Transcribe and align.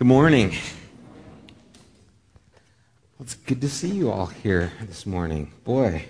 Good 0.00 0.06
morning. 0.06 0.56
It's 3.20 3.34
good 3.34 3.60
to 3.60 3.68
see 3.68 3.90
you 3.90 4.10
all 4.10 4.24
here 4.24 4.72
this 4.86 5.04
morning. 5.04 5.52
Boy, 5.62 6.06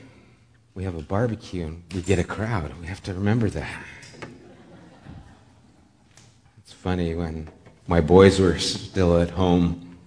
we 0.76 0.84
have 0.84 0.94
a 0.94 1.02
barbecue 1.02 1.66
and 1.66 1.82
we 1.92 2.00
get 2.00 2.20
a 2.20 2.22
crowd. 2.22 2.72
We 2.80 2.86
have 2.86 3.02
to 3.02 3.14
remember 3.14 3.50
that. 3.50 3.84
It's 6.58 6.72
funny 6.72 7.16
when 7.16 7.48
my 7.88 8.00
boys 8.00 8.38
were 8.38 8.60
still 8.60 9.18
at 9.18 9.30
home, 9.30 9.98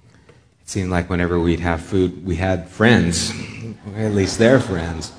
it 0.61 0.70
seemed 0.70 0.89
like 0.89 1.09
whenever 1.09 1.38
we'd 1.38 1.59
have 1.59 1.81
food, 1.81 2.25
we 2.25 2.38
had 2.38 2.70
friends, 2.70 3.34
or 3.91 4.00
at 4.00 4.13
least 4.13 4.39
their 4.39 4.61
friends. 4.61 5.11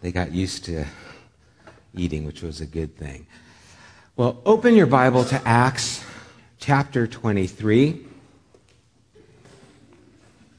They 0.00 0.10
got 0.10 0.32
used 0.32 0.64
to 0.64 0.86
eating, 1.94 2.26
which 2.26 2.42
was 2.42 2.60
a 2.60 2.66
good 2.66 2.96
thing. 2.96 3.28
Well, 4.16 4.42
open 4.44 4.74
your 4.74 4.86
Bible 4.86 5.24
to 5.26 5.40
Acts 5.46 6.04
chapter 6.62 7.08
23. 7.08 8.06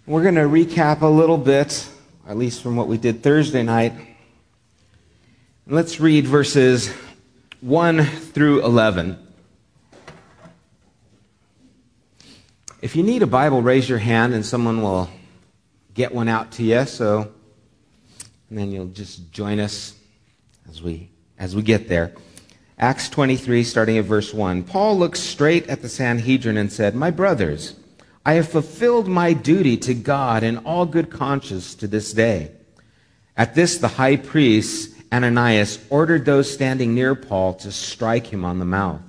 We're 0.05 0.21
going 0.21 0.35
to 0.35 0.41
recap 0.41 0.99
a 0.99 1.07
little 1.07 1.37
bit, 1.37 1.87
at 2.27 2.35
least 2.35 2.61
from 2.61 2.75
what 2.75 2.89
we 2.89 2.97
did 2.97 3.23
Thursday 3.23 3.63
night. 3.63 3.93
Let's 5.65 6.01
read 6.01 6.27
verses 6.27 6.93
1 7.61 8.03
through 8.03 8.65
11. 8.65 9.17
If 12.81 12.97
you 12.97 13.03
need 13.03 13.21
a 13.23 13.27
Bible, 13.27 13.61
raise 13.61 13.87
your 13.87 13.99
hand 13.99 14.33
and 14.33 14.45
someone 14.45 14.81
will 14.81 15.09
get 15.93 16.13
one 16.13 16.27
out 16.27 16.51
to 16.53 16.63
you. 16.63 16.83
So, 16.83 17.31
and 18.49 18.59
then 18.59 18.73
you'll 18.73 18.87
just 18.87 19.31
join 19.31 19.61
us 19.61 19.95
as 20.67 20.81
we 20.81 21.09
as 21.39 21.55
we 21.55 21.61
get 21.61 21.87
there. 21.87 22.13
Acts 22.83 23.07
23, 23.07 23.63
starting 23.63 23.97
at 23.97 24.03
verse 24.03 24.33
1. 24.33 24.65
Paul 24.65 24.99
looked 24.99 25.15
straight 25.15 25.69
at 25.69 25.81
the 25.81 25.87
Sanhedrin 25.87 26.57
and 26.57 26.69
said, 26.69 26.95
My 26.95 27.11
brothers, 27.11 27.77
I 28.25 28.33
have 28.33 28.49
fulfilled 28.49 29.07
my 29.07 29.31
duty 29.31 29.77
to 29.77 29.93
God 29.93 30.43
in 30.43 30.57
all 30.57 30.85
good 30.85 31.09
conscience 31.09 31.75
to 31.75 31.87
this 31.87 32.11
day. 32.11 32.51
At 33.37 33.55
this, 33.55 33.77
the 33.77 33.87
high 33.87 34.17
priest, 34.17 34.93
Ananias, 35.13 35.79
ordered 35.89 36.25
those 36.25 36.53
standing 36.53 36.93
near 36.93 37.15
Paul 37.15 37.53
to 37.53 37.71
strike 37.71 38.27
him 38.27 38.43
on 38.43 38.59
the 38.59 38.65
mouth. 38.65 38.99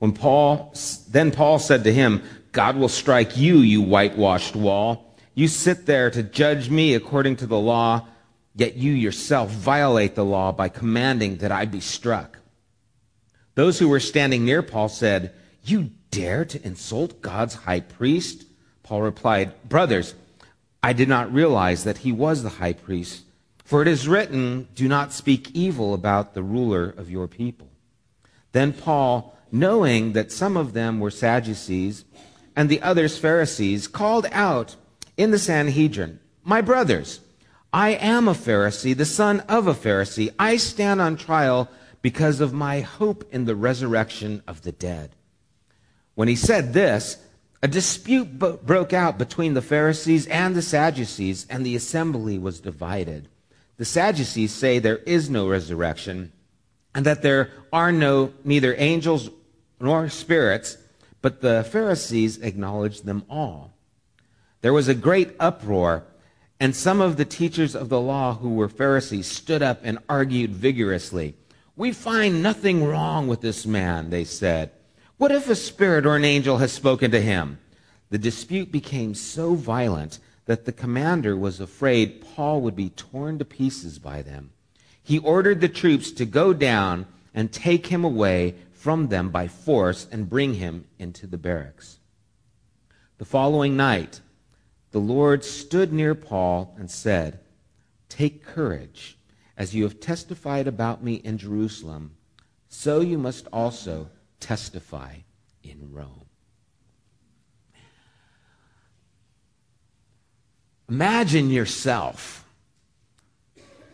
When 0.00 0.10
Paul, 0.10 0.74
then 1.08 1.30
Paul 1.30 1.60
said 1.60 1.84
to 1.84 1.94
him, 1.94 2.20
God 2.50 2.74
will 2.74 2.88
strike 2.88 3.36
you, 3.36 3.58
you 3.58 3.80
whitewashed 3.80 4.56
wall. 4.56 5.14
You 5.36 5.46
sit 5.46 5.86
there 5.86 6.10
to 6.10 6.24
judge 6.24 6.68
me 6.68 6.96
according 6.96 7.36
to 7.36 7.46
the 7.46 7.60
law, 7.60 8.08
yet 8.56 8.74
you 8.74 8.90
yourself 8.90 9.50
violate 9.50 10.16
the 10.16 10.24
law 10.24 10.50
by 10.50 10.68
commanding 10.68 11.36
that 11.36 11.52
I 11.52 11.64
be 11.64 11.78
struck. 11.78 12.38
Those 13.58 13.80
who 13.80 13.88
were 13.88 13.98
standing 13.98 14.44
near 14.44 14.62
Paul 14.62 14.88
said, 14.88 15.34
You 15.64 15.90
dare 16.12 16.44
to 16.44 16.64
insult 16.64 17.20
God's 17.20 17.54
high 17.56 17.80
priest? 17.80 18.44
Paul 18.84 19.02
replied, 19.02 19.52
Brothers, 19.68 20.14
I 20.80 20.92
did 20.92 21.08
not 21.08 21.34
realize 21.34 21.82
that 21.82 21.98
he 21.98 22.12
was 22.12 22.44
the 22.44 22.60
high 22.60 22.74
priest. 22.74 23.24
For 23.64 23.82
it 23.82 23.88
is 23.88 24.06
written, 24.06 24.68
Do 24.76 24.86
not 24.86 25.12
speak 25.12 25.50
evil 25.56 25.92
about 25.92 26.34
the 26.34 26.42
ruler 26.44 26.88
of 26.88 27.10
your 27.10 27.26
people. 27.26 27.66
Then 28.52 28.72
Paul, 28.72 29.36
knowing 29.50 30.12
that 30.12 30.30
some 30.30 30.56
of 30.56 30.72
them 30.72 31.00
were 31.00 31.10
Sadducees 31.10 32.04
and 32.54 32.68
the 32.68 32.80
others 32.80 33.18
Pharisees, 33.18 33.88
called 33.88 34.28
out 34.30 34.76
in 35.16 35.32
the 35.32 35.38
Sanhedrin, 35.40 36.20
My 36.44 36.60
brothers, 36.60 37.18
I 37.72 37.88
am 37.88 38.28
a 38.28 38.34
Pharisee, 38.34 38.96
the 38.96 39.04
son 39.04 39.40
of 39.48 39.66
a 39.66 39.74
Pharisee. 39.74 40.32
I 40.38 40.58
stand 40.58 41.00
on 41.00 41.16
trial 41.16 41.68
because 42.02 42.40
of 42.40 42.52
my 42.52 42.80
hope 42.80 43.24
in 43.32 43.44
the 43.44 43.56
resurrection 43.56 44.42
of 44.46 44.62
the 44.62 44.72
dead. 44.72 45.10
When 46.14 46.28
he 46.28 46.36
said 46.36 46.72
this, 46.72 47.18
a 47.62 47.68
dispute 47.68 48.38
broke 48.38 48.92
out 48.92 49.18
between 49.18 49.54
the 49.54 49.62
Pharisees 49.62 50.26
and 50.28 50.54
the 50.54 50.62
Sadducees, 50.62 51.46
and 51.50 51.66
the 51.66 51.74
assembly 51.74 52.38
was 52.38 52.60
divided. 52.60 53.28
The 53.78 53.84
Sadducees 53.84 54.52
say 54.52 54.78
there 54.78 54.98
is 54.98 55.28
no 55.28 55.48
resurrection, 55.48 56.32
and 56.94 57.04
that 57.04 57.22
there 57.22 57.50
are 57.72 57.90
no 57.90 58.32
neither 58.44 58.74
angels 58.78 59.30
nor 59.80 60.08
spirits, 60.08 60.78
but 61.20 61.40
the 61.40 61.66
Pharisees 61.70 62.38
acknowledge 62.38 63.02
them 63.02 63.24
all. 63.28 63.72
There 64.60 64.72
was 64.72 64.88
a 64.88 64.94
great 64.94 65.34
uproar, 65.38 66.04
and 66.60 66.74
some 66.74 67.00
of 67.00 67.16
the 67.16 67.24
teachers 67.24 67.74
of 67.74 67.88
the 67.88 68.00
law 68.00 68.34
who 68.34 68.50
were 68.50 68.68
Pharisees 68.68 69.26
stood 69.26 69.62
up 69.62 69.80
and 69.82 69.98
argued 70.08 70.50
vigorously. 70.50 71.34
We 71.78 71.92
find 71.92 72.42
nothing 72.42 72.84
wrong 72.84 73.28
with 73.28 73.40
this 73.40 73.64
man, 73.64 74.10
they 74.10 74.24
said. 74.24 74.72
What 75.16 75.30
if 75.30 75.48
a 75.48 75.54
spirit 75.54 76.06
or 76.06 76.16
an 76.16 76.24
angel 76.24 76.58
has 76.58 76.72
spoken 76.72 77.12
to 77.12 77.20
him? 77.20 77.60
The 78.10 78.18
dispute 78.18 78.72
became 78.72 79.14
so 79.14 79.54
violent 79.54 80.18
that 80.46 80.64
the 80.64 80.72
commander 80.72 81.36
was 81.36 81.60
afraid 81.60 82.20
Paul 82.34 82.62
would 82.62 82.74
be 82.74 82.90
torn 82.90 83.38
to 83.38 83.44
pieces 83.44 84.00
by 84.00 84.22
them. 84.22 84.50
He 85.00 85.20
ordered 85.20 85.60
the 85.60 85.68
troops 85.68 86.10
to 86.12 86.26
go 86.26 86.52
down 86.52 87.06
and 87.32 87.52
take 87.52 87.86
him 87.86 88.02
away 88.02 88.56
from 88.72 89.06
them 89.06 89.30
by 89.30 89.46
force 89.46 90.08
and 90.10 90.28
bring 90.28 90.54
him 90.54 90.84
into 90.98 91.28
the 91.28 91.38
barracks. 91.38 92.00
The 93.18 93.24
following 93.24 93.76
night, 93.76 94.20
the 94.90 94.98
Lord 94.98 95.44
stood 95.44 95.92
near 95.92 96.16
Paul 96.16 96.74
and 96.76 96.90
said, 96.90 97.38
Take 98.08 98.44
courage. 98.44 99.17
As 99.58 99.74
you 99.74 99.82
have 99.82 100.00
testified 100.00 100.66
about 100.66 101.04
me 101.04 101.14
in 101.14 101.36
Jerusalem, 101.36 102.12
so 102.68 103.00
you 103.00 103.18
must 103.18 103.48
also 103.52 104.08
testify 104.38 105.16
in 105.64 105.92
Rome. 105.92 106.26
Imagine 110.88 111.50
yourself 111.50 112.46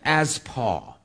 as 0.04 0.38
Paul 0.38 1.00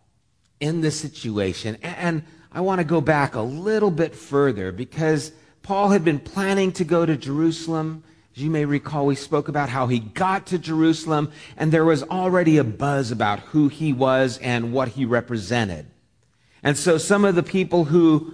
in 0.59 0.81
this 0.81 0.99
situation. 0.99 1.77
And 1.81 2.23
I 2.51 2.61
want 2.61 2.79
to 2.79 2.85
go 2.85 2.99
back 3.01 3.35
a 3.35 3.41
little 3.41 3.91
bit 3.91 4.13
further 4.13 4.71
because 4.73 5.31
Paul 5.63 5.89
had 5.89 6.03
been 6.03 6.19
planning 6.19 6.73
to 6.73 6.83
go 6.83 7.05
to 7.05 7.15
Jerusalem. 7.15 8.03
You 8.39 8.49
may 8.49 8.65
recall, 8.65 9.05
we 9.05 9.15
spoke 9.15 9.47
about 9.47 9.69
how 9.69 9.87
he 9.87 9.99
got 9.99 10.47
to 10.47 10.57
Jerusalem, 10.57 11.31
and 11.57 11.71
there 11.71 11.85
was 11.85 12.03
already 12.03 12.57
a 12.57 12.63
buzz 12.63 13.11
about 13.11 13.39
who 13.39 13.67
he 13.67 13.93
was 13.93 14.37
and 14.39 14.71
what 14.73 14.89
he 14.89 15.05
represented. 15.05 15.87
And 16.63 16.77
so 16.77 16.97
some 16.97 17.25
of 17.25 17.35
the 17.35 17.43
people 17.43 17.85
who 17.85 18.33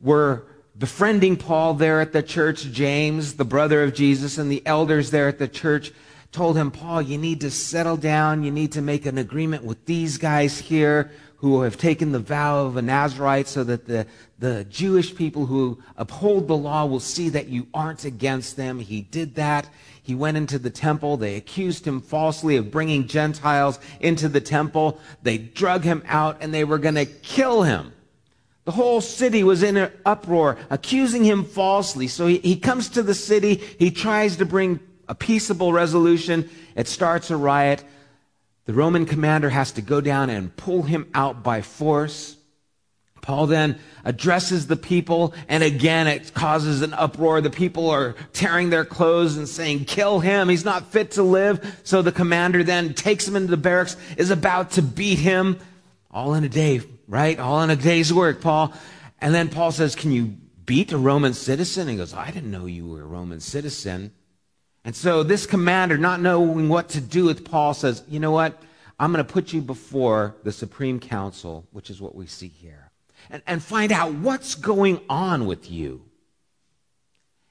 were 0.00 0.46
befriending 0.78 1.36
Paul 1.36 1.74
there 1.74 2.00
at 2.00 2.12
the 2.12 2.22
church, 2.22 2.64
James, 2.64 3.34
the 3.34 3.44
brother 3.44 3.82
of 3.82 3.94
Jesus, 3.94 4.38
and 4.38 4.50
the 4.50 4.62
elders 4.66 5.10
there 5.10 5.28
at 5.28 5.38
the 5.38 5.48
church, 5.48 5.92
told 6.32 6.56
him, 6.56 6.70
Paul, 6.70 7.00
you 7.00 7.16
need 7.16 7.40
to 7.40 7.50
settle 7.50 7.96
down. 7.96 8.44
You 8.44 8.50
need 8.50 8.72
to 8.72 8.82
make 8.82 9.06
an 9.06 9.16
agreement 9.16 9.64
with 9.64 9.86
these 9.86 10.18
guys 10.18 10.58
here 10.58 11.10
who 11.46 11.62
have 11.62 11.76
taken 11.76 12.12
the 12.12 12.18
vow 12.18 12.66
of 12.66 12.76
a 12.76 12.82
Nazarite 12.82 13.48
so 13.48 13.64
that 13.64 13.86
the, 13.86 14.06
the 14.38 14.64
Jewish 14.64 15.14
people 15.14 15.46
who 15.46 15.82
uphold 15.96 16.48
the 16.48 16.56
law 16.56 16.86
will 16.86 17.00
see 17.00 17.28
that 17.30 17.48
you 17.48 17.66
aren't 17.72 18.04
against 18.04 18.56
them. 18.56 18.78
He 18.78 19.02
did 19.02 19.34
that. 19.36 19.68
He 20.02 20.14
went 20.14 20.36
into 20.36 20.58
the 20.58 20.70
temple. 20.70 21.16
They 21.16 21.36
accused 21.36 21.86
him 21.86 22.00
falsely 22.00 22.56
of 22.56 22.70
bringing 22.70 23.08
Gentiles 23.08 23.78
into 24.00 24.28
the 24.28 24.40
temple. 24.40 25.00
They 25.22 25.38
drug 25.38 25.84
him 25.84 26.02
out 26.06 26.38
and 26.40 26.54
they 26.54 26.64
were 26.64 26.78
going 26.78 26.94
to 26.94 27.06
kill 27.06 27.62
him. 27.62 27.92
The 28.64 28.72
whole 28.72 29.00
city 29.00 29.44
was 29.44 29.62
in 29.62 29.76
an 29.76 29.92
uproar, 30.04 30.58
accusing 30.70 31.24
him 31.24 31.44
falsely. 31.44 32.08
So 32.08 32.26
he, 32.26 32.38
he 32.38 32.56
comes 32.56 32.88
to 32.90 33.02
the 33.02 33.14
city. 33.14 33.54
He 33.78 33.90
tries 33.90 34.36
to 34.36 34.44
bring 34.44 34.80
a 35.08 35.14
peaceable 35.14 35.72
resolution. 35.72 36.50
It 36.74 36.88
starts 36.88 37.30
a 37.30 37.36
riot. 37.36 37.84
The 38.66 38.74
Roman 38.74 39.06
commander 39.06 39.48
has 39.48 39.72
to 39.72 39.82
go 39.82 40.00
down 40.00 40.28
and 40.28 40.54
pull 40.54 40.82
him 40.82 41.08
out 41.14 41.42
by 41.42 41.62
force. 41.62 42.36
Paul 43.22 43.46
then 43.46 43.78
addresses 44.04 44.66
the 44.66 44.76
people, 44.76 45.34
and 45.48 45.62
again 45.62 46.06
it 46.06 46.34
causes 46.34 46.82
an 46.82 46.92
uproar. 46.92 47.40
The 47.40 47.50
people 47.50 47.90
are 47.90 48.14
tearing 48.32 48.70
their 48.70 48.84
clothes 48.84 49.36
and 49.36 49.48
saying, 49.48 49.84
Kill 49.86 50.20
him, 50.20 50.48
he's 50.48 50.64
not 50.64 50.92
fit 50.92 51.12
to 51.12 51.22
live. 51.22 51.80
So 51.84 52.02
the 52.02 52.12
commander 52.12 52.62
then 52.62 52.94
takes 52.94 53.26
him 53.26 53.36
into 53.36 53.50
the 53.50 53.56
barracks, 53.56 53.96
is 54.16 54.30
about 54.30 54.72
to 54.72 54.82
beat 54.82 55.18
him. 55.18 55.58
All 56.10 56.34
in 56.34 56.44
a 56.44 56.48
day, 56.48 56.80
right? 57.08 57.38
All 57.38 57.62
in 57.62 57.70
a 57.70 57.76
day's 57.76 58.12
work, 58.12 58.40
Paul. 58.40 58.72
And 59.20 59.34
then 59.34 59.48
Paul 59.48 59.70
says, 59.72 59.94
Can 59.94 60.12
you 60.12 60.36
beat 60.64 60.92
a 60.92 60.98
Roman 60.98 61.34
citizen? 61.34 61.82
And 61.82 61.90
he 61.90 61.96
goes, 61.96 62.14
I 62.14 62.30
didn't 62.30 62.50
know 62.50 62.66
you 62.66 62.86
were 62.86 63.02
a 63.02 63.06
Roman 63.06 63.40
citizen. 63.40 64.12
And 64.86 64.94
so 64.94 65.24
this 65.24 65.46
commander, 65.46 65.98
not 65.98 66.20
knowing 66.20 66.68
what 66.68 66.90
to 66.90 67.00
do 67.00 67.24
with 67.24 67.44
Paul, 67.44 67.74
says, 67.74 68.04
You 68.08 68.20
know 68.20 68.30
what? 68.30 68.62
I'm 69.00 69.12
going 69.12 69.22
to 69.22 69.30
put 69.30 69.52
you 69.52 69.60
before 69.60 70.36
the 70.44 70.52
Supreme 70.52 71.00
Council, 71.00 71.66
which 71.72 71.90
is 71.90 72.00
what 72.00 72.14
we 72.14 72.26
see 72.26 72.46
here, 72.46 72.92
and, 73.28 73.42
and 73.48 73.60
find 73.60 73.90
out 73.90 74.14
what's 74.14 74.54
going 74.54 75.00
on 75.10 75.46
with 75.46 75.68
you. 75.68 76.02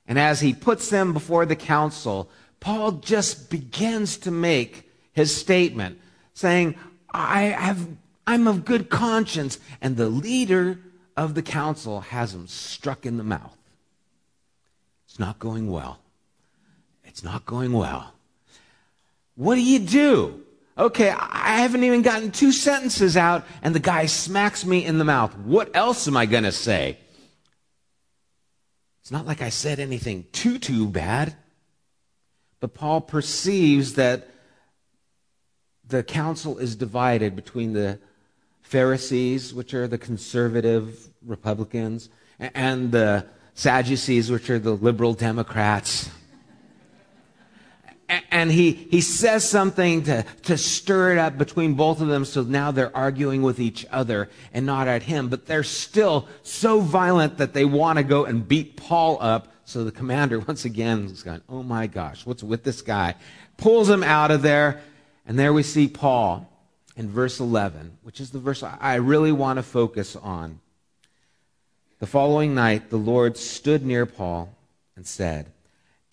And 0.08 0.18
as 0.18 0.40
he 0.40 0.54
puts 0.54 0.90
them 0.90 1.12
before 1.12 1.46
the 1.46 1.58
council, 1.58 2.30
Paul 2.62 2.94
just 2.94 3.50
begins 3.50 4.18
to 4.20 4.32
make 4.32 4.90
his 5.12 5.36
statement, 5.36 6.00
saying, 6.34 6.76
I 7.12 7.42
have, 7.42 7.86
I'm 8.26 8.48
of 8.48 8.64
good 8.64 8.90
conscience. 8.90 9.60
And 9.82 9.98
the 9.98 10.08
leader 10.08 10.80
of 11.18 11.36
the 11.36 11.44
council 11.44 12.00
has 12.00 12.34
him 12.34 12.48
struck 12.48 13.06
in 13.06 13.18
the 13.18 13.24
mouth 13.24 13.58
It's 15.06 15.20
not 15.20 15.38
going 15.38 15.70
well. 15.70 16.00
It's 17.16 17.24
not 17.24 17.46
going 17.46 17.72
well. 17.72 18.14
What 19.36 19.56
do 19.56 19.62
you 19.62 19.80
do? 19.80 20.44
Okay, 20.78 21.10
I 21.10 21.60
haven't 21.60 21.86
even 21.86 22.02
gotten 22.02 22.30
two 22.30 22.52
sentences 22.52 23.16
out, 23.16 23.46
and 23.62 23.74
the 23.74 23.80
guy 23.80 24.08
smacks 24.08 24.66
me 24.66 24.84
in 24.84 24.98
the 24.98 25.06
mouth. 25.06 25.34
What 25.38 25.74
else 25.74 26.10
am 26.10 26.18
I 26.18 26.26
going 26.26 26.44
to 26.44 26.52
say? 26.52 26.98
It's 29.00 29.12
not 29.12 29.26
like 29.26 29.42
I 29.42 29.48
said 29.48 29.80
anything 29.80 30.26
too, 30.34 30.60
too 30.60 30.90
bad. 30.90 31.38
But 32.60 32.74
Paul 32.74 33.00
perceives 33.00 33.94
that 33.94 34.28
the 35.88 36.04
council 36.04 36.58
is 36.58 36.76
divided 36.76 37.34
between 37.34 37.72
the 37.72 37.98
Pharisees, 38.62 39.54
which 39.54 39.74
are 39.74 39.88
the 39.88 39.98
conservative 39.98 41.08
Republicans, 41.26 42.10
and 42.40 42.92
the 42.92 43.26
Sadducees, 43.54 44.30
which 44.30 44.50
are 44.50 44.60
the 44.60 44.76
liberal 44.76 45.14
Democrats 45.14 46.10
and 48.07 48.52
he, 48.52 48.74
he 48.74 49.02
says 49.02 49.48
something 49.48 50.04
to, 50.04 50.24
to 50.44 50.57
stir 50.57 51.13
it 51.13 51.18
up 51.18 51.38
between 51.38 51.74
both 51.74 52.02
of 52.02 52.07
them 52.07 52.25
so 52.25 52.44
now 52.44 52.72
they're 52.72 52.96
arguing 52.96 53.42
with 53.42 53.60
each 53.60 53.86
other 53.92 54.30
and 54.54 54.66
not 54.66 54.88
at 54.88 55.04
him. 55.04 55.30
But 55.30 55.46
they're 55.48 55.63
still 55.63 56.28
so 56.44 56.80
violent 56.81 57.38
that 57.38 57.54
they 57.54 57.66
want 57.66 57.98
to 57.98 58.04
go 58.04 58.25
and 58.25 58.48
beat 58.48 58.78
Paul 58.78 59.18
up. 59.22 59.48
So 59.66 59.84
the 59.84 59.92
commander, 59.92 60.40
once 60.48 60.66
again, 60.66 61.06
is 61.06 61.24
going, 61.24 61.42
Oh 61.50 61.63
my 61.63 61.88
gosh, 61.88 62.25
what's 62.25 62.44
with 62.44 62.63
this 62.63 62.81
guy? 62.81 63.16
Pulls 63.57 63.90
him 63.90 64.04
out 64.04 64.31
of 64.31 64.42
there. 64.42 64.81
And 65.25 65.40
there 65.40 65.54
we 65.54 65.63
see 65.63 65.88
Paul 65.88 66.48
in 66.96 67.10
verse 67.10 67.40
11, 67.40 67.98
which 68.04 68.22
is 68.22 68.30
the 68.30 68.40
verse 68.40 68.62
I 68.62 68.96
really 68.96 69.31
want 69.31 69.58
to 69.58 69.63
focus 69.63 70.16
on. 70.16 70.60
The 72.00 72.06
following 72.06 72.54
night, 72.54 72.92
the 72.92 72.98
Lord 72.98 73.38
stood 73.38 73.84
near 73.84 74.06
Paul 74.06 74.56
and 74.96 75.08
said, 75.08 75.51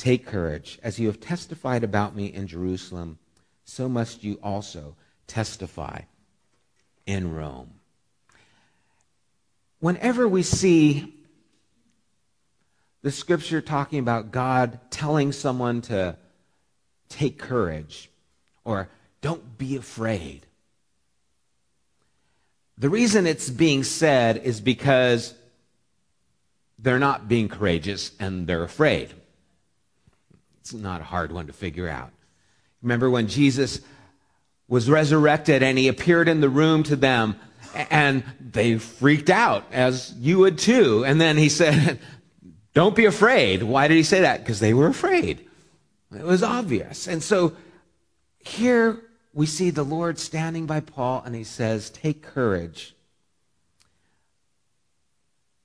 Take 0.03 0.27
courage. 0.27 0.81
As 0.83 0.99
you 0.99 1.07
have 1.07 1.21
testified 1.21 1.85
about 1.85 2.17
me 2.17 2.27
in 2.27 2.49
Jerusalem, 2.49 3.21
so 3.65 3.89
must 3.89 4.25
you 4.25 4.37
also 4.43 4.97
testify 5.29 6.01
in 7.07 7.33
Rome. 7.33 7.75
Whenever 9.79 10.27
we 10.27 10.43
see 10.43 11.15
the 13.03 13.13
scripture 13.13 13.61
talking 13.61 14.01
about 14.01 14.33
God 14.33 14.81
telling 14.91 15.31
someone 15.31 15.83
to 15.83 16.17
take 17.09 17.39
courage 17.39 18.11
or 18.65 18.89
don't 19.21 19.57
be 19.57 19.77
afraid, 19.77 20.47
the 22.77 22.91
reason 22.91 23.25
it's 23.25 23.51
being 23.51 23.85
said 23.85 24.39
is 24.39 24.61
because 24.61 25.33
they're 26.77 26.99
not 26.99 27.29
being 27.29 27.49
courageous 27.49 28.11
and 28.19 28.49
they're 28.49 28.65
afraid. 28.65 29.15
It's 30.63 30.73
not 30.73 31.01
a 31.01 31.05
hard 31.05 31.33
one 31.33 31.49
to 31.49 31.53
figure 31.53 31.89
out. 31.89 32.13
Remember 32.83 33.11
when 33.11 33.27
Jesus 33.27 33.81
was 34.69 34.89
resurrected 34.89 35.61
and 35.61 35.77
he 35.77 35.89
appeared 35.89 36.29
in 36.29 36.41
the 36.41 36.49
room 36.49 36.85
to 36.85 36.95
them 36.95 37.35
and 37.75 38.23
they 38.41 38.79
freaked 38.79 39.29
out, 39.29 39.65
as 39.73 40.15
you 40.21 40.39
would 40.39 40.59
too. 40.59 41.05
And 41.05 41.21
then 41.21 41.37
he 41.37 41.49
said, 41.49 41.99
Don't 42.75 42.95
be 42.95 43.07
afraid. 43.07 43.65
Why 43.65 43.89
did 43.89 43.97
he 43.97 44.05
say 44.05 44.21
that? 44.21 44.39
Because 44.39 44.61
they 44.61 44.73
were 44.73 44.87
afraid. 44.87 45.49
It 46.17 46.25
was 46.25 46.45
obvious. 46.45 47.09
And 47.09 47.25
so 47.25 47.57
here 48.39 49.03
we 49.35 49.47
see 49.47 49.71
the 49.71 49.83
Lord 49.83 50.21
standing 50.21 50.67
by 50.67 50.79
Paul 50.79 51.25
and 51.27 51.35
he 51.35 51.43
says, 51.45 51.91
Take 51.91 52.23
courage. 52.23 52.95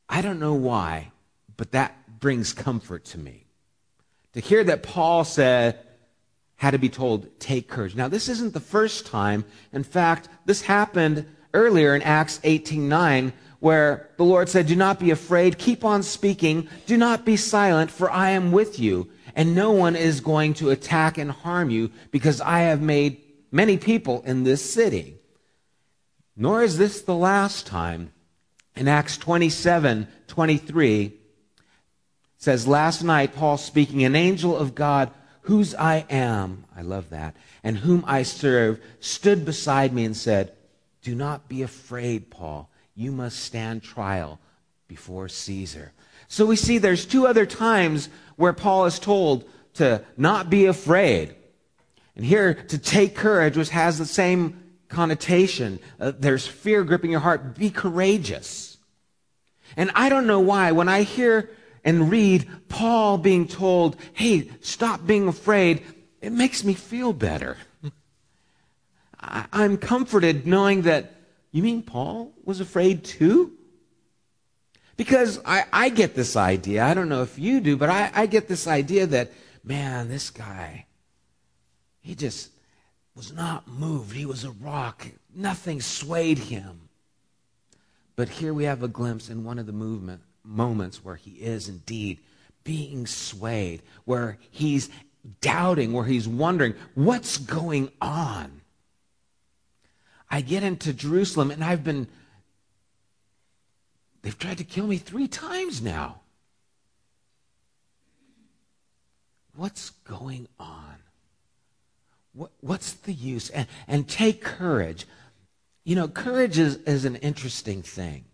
I 0.10 0.24
don't 0.24 0.40
know 0.40 0.56
why, 0.56 1.12
but 1.56 1.72
that 1.74 2.20
brings 2.20 2.52
comfort 2.52 3.06
to 3.06 3.20
me 3.20 3.47
to 4.38 4.44
hear 4.44 4.64
that 4.64 4.84
Paul 4.84 5.24
said, 5.24 5.80
had 6.58 6.72
to 6.72 6.78
be 6.78 6.90
told, 6.90 7.40
take 7.40 7.68
courage. 7.68 7.96
Now, 7.96 8.08
this 8.08 8.30
isn't 8.30 8.54
the 8.54 8.60
first 8.60 9.08
time. 9.08 9.46
In 9.74 9.82
fact, 9.82 10.30
this 10.46 10.62
happened 10.62 11.26
earlier 11.56 11.96
in 11.96 12.04
Acts 12.04 12.40
18:9, 12.44 13.34
where 13.62 14.12
the 14.18 14.24
Lord 14.24 14.48
said, 14.48 14.68
Do 14.68 14.76
not 14.76 15.00
be 15.00 15.10
afraid, 15.10 15.58
keep 15.58 15.84
on 15.84 16.04
speaking, 16.04 16.70
do 16.86 16.98
not 16.98 17.26
be 17.26 17.36
silent, 17.36 17.90
for 17.90 18.12
I 18.12 18.30
am 18.30 18.52
with 18.52 18.78
you, 18.78 19.10
and 19.36 19.56
no 19.56 19.72
one 19.72 19.96
is 19.96 20.22
going 20.22 20.54
to 20.56 20.70
attack 20.70 21.18
and 21.18 21.32
harm 21.32 21.72
you, 21.72 21.90
because 22.12 22.40
I 22.40 22.60
have 22.60 22.80
made 22.80 23.20
many 23.52 23.76
people 23.78 24.22
in 24.22 24.44
this 24.44 24.64
city. 24.64 25.16
Nor 26.36 26.62
is 26.62 26.78
this 26.78 27.02
the 27.02 27.16
last 27.16 27.66
time. 27.66 28.12
In 28.76 28.88
Acts 28.88 29.18
27 29.18 30.08
23, 30.28 31.17
says, 32.38 32.68
Last 32.68 33.04
night, 33.04 33.36
Paul 33.36 33.58
speaking, 33.58 34.04
an 34.04 34.16
angel 34.16 34.56
of 34.56 34.76
God, 34.76 35.12
whose 35.42 35.74
I 35.76 36.06
am, 36.10 36.66
I 36.76 36.82
love 36.82 37.10
that, 37.10 37.36
and 37.64 37.78
whom 37.78 38.04
I 38.08 38.24
serve, 38.24 38.80
stood 39.00 39.46
beside 39.46 39.94
me 39.94 40.06
and 40.06 40.16
said, 40.16 40.54
Do 41.02 41.16
not 41.16 41.48
be 41.48 41.62
afraid, 41.62 42.30
Paul. 42.30 42.70
You 42.96 43.12
must 43.12 43.40
stand 43.40 43.84
trial 43.84 44.40
before 44.88 45.30
Caesar. 45.30 45.94
So 46.28 46.46
we 46.46 46.56
see 46.56 46.78
there's 46.78 47.06
two 47.06 47.28
other 47.28 47.46
times 47.46 48.10
where 48.36 48.54
Paul 48.54 48.86
is 48.86 49.00
told 49.00 49.50
to 49.76 50.04
not 50.18 50.50
be 50.50 50.66
afraid. 50.66 51.36
And 52.16 52.26
here, 52.26 52.56
to 52.56 52.78
take 52.78 53.16
courage, 53.16 53.56
which 53.56 53.70
has 53.70 53.98
the 53.98 54.06
same 54.06 54.64
connotation. 54.90 55.80
Uh, 56.00 56.12
there's 56.18 56.48
fear 56.48 56.84
gripping 56.84 57.12
your 57.12 57.20
heart. 57.20 57.56
Be 57.56 57.70
courageous. 57.70 58.78
And 59.76 59.92
I 59.96 60.10
don't 60.10 60.28
know 60.28 60.40
why, 60.40 60.72
when 60.72 60.90
I 60.90 61.04
hear 61.04 61.52
and 61.88 62.12
read 62.12 62.46
Paul 62.68 63.18
being 63.18 63.48
told, 63.48 63.96
hey, 64.12 64.50
stop 64.60 65.08
being 65.08 65.30
afraid, 65.30 65.84
it 66.22 66.34
makes 66.34 66.66
me 66.66 66.74
feel 66.74 67.14
better. 67.14 67.56
I'm 69.22 69.78
comforted 69.78 70.46
knowing 70.46 70.82
that, 70.82 71.14
you 71.54 71.64
mean 71.64 71.82
Paul 71.82 72.34
was 72.44 72.60
afraid 72.60 73.06
too? 73.06 73.54
Because 74.98 75.40
I, 75.46 75.64
I 75.72 75.88
get 75.88 76.14
this 76.14 76.36
idea, 76.36 76.84
I 76.84 76.94
don't 76.94 77.08
know 77.08 77.24
if 77.24 77.40
you 77.40 77.62
do, 77.62 77.78
but 77.78 77.90
I, 77.90 78.12
I 78.14 78.26
get 78.26 78.50
this 78.50 78.68
idea 78.68 79.08
that, 79.08 79.32
man, 79.64 80.10
this 80.10 80.30
guy, 80.30 80.88
he 82.02 82.16
just 82.16 82.52
was 83.16 83.32
not 83.32 83.66
moved. 83.66 84.14
He 84.14 84.26
was 84.26 84.44
a 84.44 84.52
rock. 84.52 85.08
Nothing 85.34 85.80
swayed 85.80 86.38
him. 86.38 86.90
But 88.18 88.28
here 88.28 88.54
we 88.54 88.66
have 88.66 88.84
a 88.84 88.90
glimpse 88.90 89.30
in 89.30 89.46
one 89.46 89.58
of 89.58 89.68
the 89.68 89.72
movement 89.72 90.22
moments 90.48 91.04
where 91.04 91.16
he 91.16 91.32
is 91.32 91.68
indeed 91.68 92.20
being 92.64 93.06
swayed, 93.06 93.82
where 94.06 94.38
he's 94.50 94.90
doubting, 95.42 95.94
where 95.94 96.06
he's 96.06 96.28
wondering, 96.28 96.74
what's 96.96 97.38
going 97.38 97.92
on? 98.02 98.62
I 100.30 100.42
get 100.42 100.64
into 100.64 100.94
Jerusalem 100.94 101.52
and 101.52 101.64
I've 101.64 101.84
been, 101.84 102.08
they've 104.22 104.38
tried 104.38 104.58
to 104.58 104.64
kill 104.64 104.88
me 104.88 104.98
three 104.98 105.28
times 105.28 105.82
now. 105.82 106.22
What's 109.56 109.90
going 109.90 110.48
on? 110.60 110.98
What, 112.34 112.52
what's 112.60 112.94
the 112.94 113.14
use? 113.14 113.50
And, 113.50 113.68
and 113.88 114.08
take 114.08 114.44
courage. 114.44 115.08
You 115.84 115.96
know, 115.96 116.08
courage 116.08 116.60
is, 116.60 116.76
is 116.84 117.06
an 117.06 117.16
interesting 117.18 117.82
thing. 117.82 118.26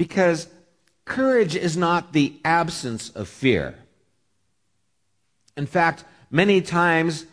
Because 0.00 0.48
courage 1.04 1.54
is 1.54 1.76
not 1.76 2.14
the 2.14 2.40
absence 2.42 3.10
of 3.10 3.28
fear. 3.28 3.74
In 5.58 5.66
fact, 5.66 6.04
many 6.30 6.62
times 6.62 7.26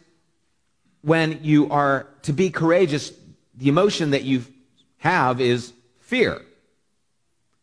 when 1.02 1.40
you 1.44 1.70
are 1.70 2.08
to 2.24 2.34
be 2.34 2.50
courageous, 2.50 3.14
the 3.56 3.70
emotion 3.70 4.10
that 4.10 4.24
you 4.24 4.44
have 4.98 5.40
is 5.40 5.72
fear. 6.02 6.42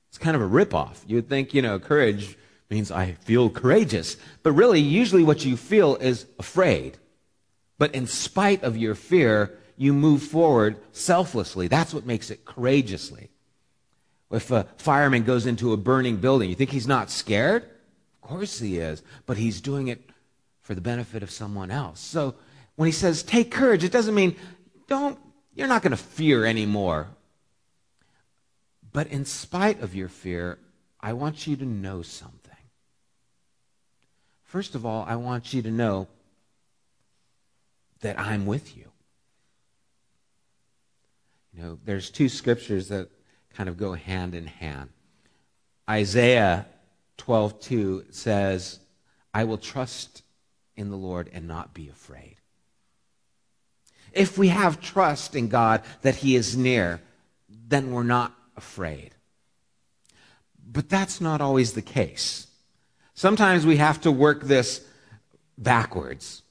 It's 0.09 0.17
kind 0.17 0.35
of 0.35 0.41
a 0.41 0.49
ripoff. 0.49 0.97
You 1.07 1.17
would 1.17 1.29
think, 1.29 1.53
you 1.53 1.61
know, 1.61 1.79
courage 1.79 2.39
means 2.71 2.91
I 2.91 3.13
feel 3.27 3.51
courageous. 3.51 4.17
But 4.43 4.53
really, 4.53 4.81
usually 4.81 5.23
what 5.23 5.45
you 5.45 5.59
feel 5.59 5.97
is 5.97 6.25
afraid. 6.39 6.97
But 7.77 7.95
in 7.95 8.07
spite 8.07 8.63
of 8.63 8.79
your 8.79 8.95
fear, 8.95 9.59
you 9.77 9.93
move 9.93 10.23
forward 10.23 10.79
selflessly. 10.93 11.69
That's 11.69 11.93
what 11.93 12.07
makes 12.07 12.31
it 12.31 12.47
courageously. 12.47 13.29
If 14.31 14.50
a 14.50 14.66
fireman 14.78 15.25
goes 15.25 15.47
into 15.47 15.73
a 15.73 15.76
burning 15.76 16.16
building, 16.16 16.49
you 16.49 16.57
think 16.57 16.71
he's 16.71 16.88
not 16.88 17.11
scared? 17.11 17.62
Of 17.62 18.28
course 18.28 18.59
he 18.59 18.78
is, 18.78 19.02
but 19.26 19.37
he's 19.37 19.61
doing 19.61 19.88
it 19.88 20.11
for 20.62 20.75
the 20.75 20.81
benefit 20.81 21.23
of 21.23 21.31
someone 21.31 21.71
else. 21.71 22.00
So 22.00 22.35
when 22.76 22.87
he 22.87 22.93
says 22.93 23.23
take 23.23 23.50
courage, 23.50 23.85
it 23.85 23.93
doesn't 23.93 24.14
mean 24.14 24.37
don't 24.88 25.19
you're 25.54 25.69
not 25.69 25.83
going 25.83 25.93
to 25.93 25.97
fear 25.97 26.45
anymore. 26.45 27.09
But 28.93 29.09
in 29.09 29.25
spite 29.25 29.81
of 29.83 29.95
your 29.95 30.09
fear, 30.09 30.59
I 31.00 31.12
want 31.12 31.47
you 31.47 31.57
to 31.57 31.64
know 31.64 32.02
something. 32.02 32.40
First 34.43 34.75
of 34.75 34.87
all, 34.87 35.04
I 35.07 35.16
want 35.16 35.52
you 35.52 35.62
to 35.62 35.71
know 35.71 36.09
that 38.00 38.19
I'm 38.19 38.47
with 38.47 38.76
you. 38.76 38.85
You 41.52 41.62
know, 41.62 41.78
there's 41.85 42.11
two 42.11 42.28
scriptures 42.28 42.88
that 42.88 43.09
kind 43.55 43.69
of 43.69 43.77
go 43.77 43.95
hand 43.95 44.35
in 44.35 44.47
hand. 44.47 44.91
Isaiah 45.89 46.67
12 47.19 47.61
2 47.61 48.05
says, 48.11 48.81
I 49.33 49.45
will 49.45 49.59
trust 49.59 50.23
in 50.77 50.91
the 50.91 50.97
Lord 50.97 51.31
and 51.33 51.47
not 51.47 51.75
be 51.75 51.89
afraid. 51.89 52.37
If 54.13 54.39
we 54.39 54.49
have 54.49 54.81
trust 54.81 55.35
in 55.35 55.49
God 55.49 55.83
that 56.03 56.17
He 56.17 56.37
is 56.37 56.57
near, 56.57 57.01
then 57.49 57.93
we're 57.93 58.03
not 58.05 58.33
afraid. 58.57 59.11
But 60.67 60.89
that's 60.89 61.21
not 61.21 61.41
always 61.41 61.73
the 61.73 61.83
case. 61.83 62.47
Sometimes 63.15 63.67
we 63.67 63.77
have 63.77 64.01
to 64.03 64.11
work 64.13 64.43
this 64.43 64.85
backwards. 65.59 66.43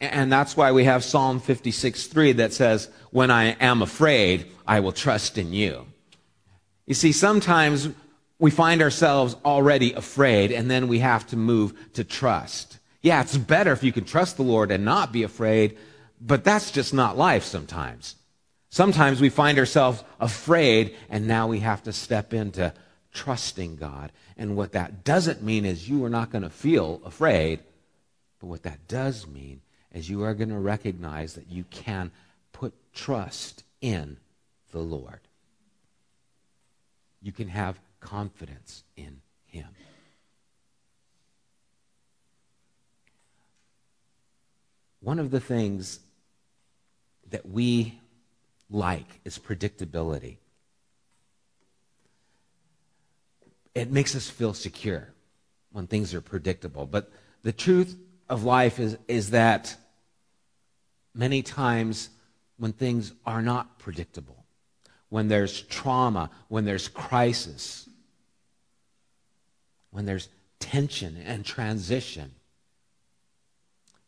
And 0.00 0.32
that's 0.32 0.56
why 0.56 0.72
we 0.72 0.84
have 0.84 1.04
Psalm 1.04 1.38
56 1.38 2.06
3 2.06 2.32
that 2.32 2.52
says, 2.52 2.88
When 3.10 3.30
I 3.30 3.50
am 3.60 3.82
afraid, 3.82 4.50
I 4.66 4.80
will 4.80 4.92
trust 4.92 5.38
in 5.38 5.52
you. 5.52 5.86
You 6.86 6.94
see, 6.94 7.12
sometimes 7.12 7.88
we 8.38 8.50
find 8.50 8.82
ourselves 8.82 9.36
already 9.44 9.92
afraid, 9.92 10.50
and 10.50 10.70
then 10.70 10.88
we 10.88 10.98
have 10.98 11.26
to 11.28 11.36
move 11.36 11.92
to 11.94 12.04
trust. 12.04 12.78
Yeah, 13.00 13.20
it's 13.20 13.36
better 13.36 13.72
if 13.72 13.84
you 13.84 13.92
can 13.92 14.04
trust 14.04 14.36
the 14.36 14.42
Lord 14.42 14.70
and 14.70 14.84
not 14.84 15.12
be 15.12 15.22
afraid, 15.22 15.78
but 16.20 16.44
that's 16.44 16.70
just 16.70 16.92
not 16.92 17.16
life 17.16 17.44
sometimes. 17.44 18.16
Sometimes 18.70 19.20
we 19.20 19.28
find 19.28 19.58
ourselves 19.58 20.02
afraid, 20.18 20.96
and 21.10 21.28
now 21.28 21.46
we 21.46 21.60
have 21.60 21.82
to 21.82 21.92
step 21.92 22.32
into 22.32 22.72
trusting 23.12 23.76
God. 23.76 24.10
And 24.36 24.56
what 24.56 24.72
that 24.72 25.04
doesn't 25.04 25.42
mean 25.42 25.64
is 25.64 25.88
you 25.88 26.04
are 26.04 26.10
not 26.10 26.30
going 26.30 26.42
to 26.42 26.50
feel 26.50 27.00
afraid, 27.04 27.60
but 28.40 28.46
what 28.46 28.62
that 28.62 28.88
does 28.88 29.26
mean 29.26 29.60
is 29.92 30.08
you 30.08 30.22
are 30.22 30.34
going 30.34 30.48
to 30.48 30.58
recognize 30.58 31.34
that 31.34 31.50
you 31.50 31.64
can 31.64 32.10
put 32.52 32.72
trust 32.94 33.62
in 33.80 34.16
the 34.70 34.80
Lord. 34.80 35.20
You 37.22 37.32
can 37.32 37.48
have 37.48 37.78
confidence 38.00 38.82
in 38.96 39.20
Him. 39.46 39.68
One 45.00 45.18
of 45.18 45.30
the 45.30 45.40
things 45.40 46.00
that 47.30 47.48
we 47.48 47.98
like 48.70 49.20
is 49.24 49.38
predictability. 49.38 50.36
It 53.74 53.90
makes 53.90 54.14
us 54.14 54.28
feel 54.28 54.54
secure 54.54 55.08
when 55.72 55.86
things 55.86 56.14
are 56.14 56.20
predictable. 56.20 56.86
But 56.86 57.10
the 57.42 57.52
truth 57.52 57.96
of 58.28 58.44
life 58.44 58.78
is, 58.78 58.96
is 59.08 59.30
that 59.30 59.76
many 61.14 61.42
times 61.42 62.10
when 62.58 62.72
things 62.72 63.12
are 63.26 63.42
not 63.42 63.78
predictable, 63.78 64.41
when 65.12 65.28
there's 65.28 65.60
trauma, 65.60 66.30
when 66.48 66.64
there's 66.64 66.88
crisis, 66.88 67.86
when 69.90 70.06
there's 70.06 70.30
tension 70.58 71.22
and 71.26 71.44
transition, 71.44 72.30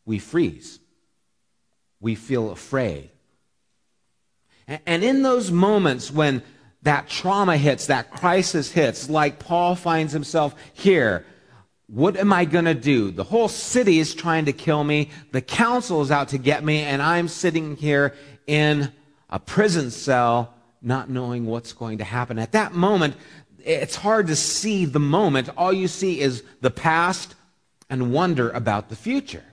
we 0.03 0.17
freeze. 0.17 0.79
We 1.99 2.15
feel 2.15 2.49
afraid. 2.49 3.11
And 4.67 5.03
in 5.03 5.21
those 5.21 5.51
moments 5.51 6.09
when 6.09 6.41
that 6.81 7.07
trauma 7.07 7.55
hits, 7.55 7.85
that 7.85 8.09
crisis 8.09 8.71
hits, 8.71 9.07
like 9.07 9.37
Paul 9.37 9.75
finds 9.75 10.11
himself 10.11 10.55
here, 10.73 11.23
what 11.85 12.17
am 12.17 12.33
I 12.33 12.45
going 12.45 12.65
to 12.65 12.73
do? 12.73 13.11
The 13.11 13.23
whole 13.23 13.47
city 13.47 13.99
is 13.99 14.15
trying 14.15 14.45
to 14.45 14.53
kill 14.53 14.83
me. 14.83 15.11
The 15.33 15.41
council 15.43 16.01
is 16.01 16.09
out 16.09 16.29
to 16.29 16.39
get 16.39 16.63
me, 16.63 16.79
and 16.79 16.99
I'm 16.99 17.27
sitting 17.27 17.75
here 17.75 18.15
in 18.47 18.91
a 19.29 19.37
prison 19.37 19.91
cell 19.91 20.54
not 20.85 21.09
knowing 21.09 21.45
what's 21.45 21.73
going 21.73 21.97
to 21.97 22.03
happen. 22.03 22.39
At 22.39 22.51
that 22.53 22.73
moment, 22.73 23.15
it's 23.59 23.95
hard 23.95 24.27
to 24.27 24.35
see 24.35 24.85
the 24.85 24.99
moment. 24.99 25.49
All 25.57 25.73
you 25.73 25.87
see 25.87 26.21
is 26.21 26.43
the 26.61 26.69
past 26.69 27.35
and 27.89 28.13
wonder 28.13 28.49
about 28.51 28.89
the 28.89 28.95
future. 28.95 29.43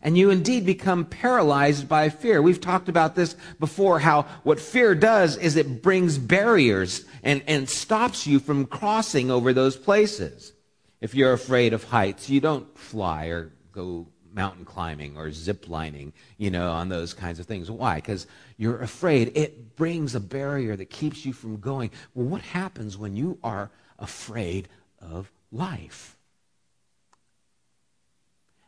And 0.00 0.16
you 0.16 0.30
indeed 0.30 0.64
become 0.64 1.04
paralyzed 1.04 1.88
by 1.88 2.08
fear. 2.08 2.40
We've 2.40 2.60
talked 2.60 2.88
about 2.88 3.16
this 3.16 3.34
before, 3.58 3.98
how 3.98 4.22
what 4.44 4.60
fear 4.60 4.94
does 4.94 5.36
is 5.36 5.56
it 5.56 5.82
brings 5.82 6.18
barriers 6.18 7.04
and, 7.22 7.42
and 7.46 7.68
stops 7.68 8.26
you 8.26 8.38
from 8.38 8.66
crossing 8.66 9.30
over 9.30 9.52
those 9.52 9.76
places. 9.76 10.52
If 11.00 11.14
you're 11.14 11.32
afraid 11.32 11.72
of 11.72 11.84
heights, 11.84 12.30
you 12.30 12.40
don't 12.40 12.76
fly 12.78 13.26
or 13.26 13.52
go 13.72 14.06
mountain 14.32 14.64
climbing 14.64 15.16
or 15.16 15.30
zip 15.32 15.68
lining, 15.68 16.12
you 16.36 16.50
know, 16.50 16.70
on 16.70 16.88
those 16.88 17.14
kinds 17.14 17.38
of 17.38 17.46
things. 17.46 17.70
Why? 17.70 17.96
Because 17.96 18.26
you're 18.56 18.80
afraid. 18.80 19.32
It 19.34 19.76
brings 19.76 20.14
a 20.14 20.20
barrier 20.20 20.76
that 20.76 20.90
keeps 20.90 21.24
you 21.24 21.32
from 21.32 21.58
going. 21.58 21.90
Well, 22.14 22.26
what 22.26 22.42
happens 22.42 22.96
when 22.96 23.16
you 23.16 23.38
are 23.42 23.70
afraid 23.98 24.68
of 25.00 25.30
life? 25.50 26.16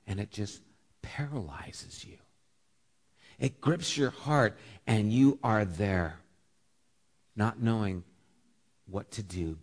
And 0.06 0.18
it 0.18 0.30
just 0.30 0.62
paralyzes 1.02 2.04
you. 2.04 2.16
It 3.38 3.60
grips 3.60 3.96
your 3.96 4.10
heart, 4.10 4.58
and 4.86 5.12
you 5.12 5.38
are 5.42 5.64
there, 5.64 6.18
not 7.34 7.60
knowing 7.60 8.04
what 8.86 9.10
to 9.12 9.22
do. 9.22 9.56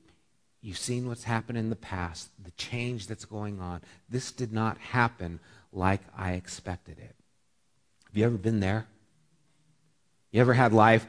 You've 0.62 0.78
seen 0.78 1.08
what's 1.08 1.24
happened 1.24 1.58
in 1.58 1.70
the 1.70 1.76
past, 1.76 2.30
the 2.44 2.52
change 2.52 3.08
that's 3.08 3.26
going 3.26 3.60
on. 3.60 3.82
This 4.10 4.32
did 4.32 4.52
not 4.52 4.78
happen 4.78 5.40
like 5.72 6.02
I 6.18 6.34
expected 6.34 6.98
it. 6.98 7.16
Have 8.08 8.18
you 8.18 8.26
ever 8.26 8.38
been 8.38 8.60
there? 8.60 8.88
You 10.32 10.42
ever 10.42 10.54
had 10.54 10.74
life 10.74 11.06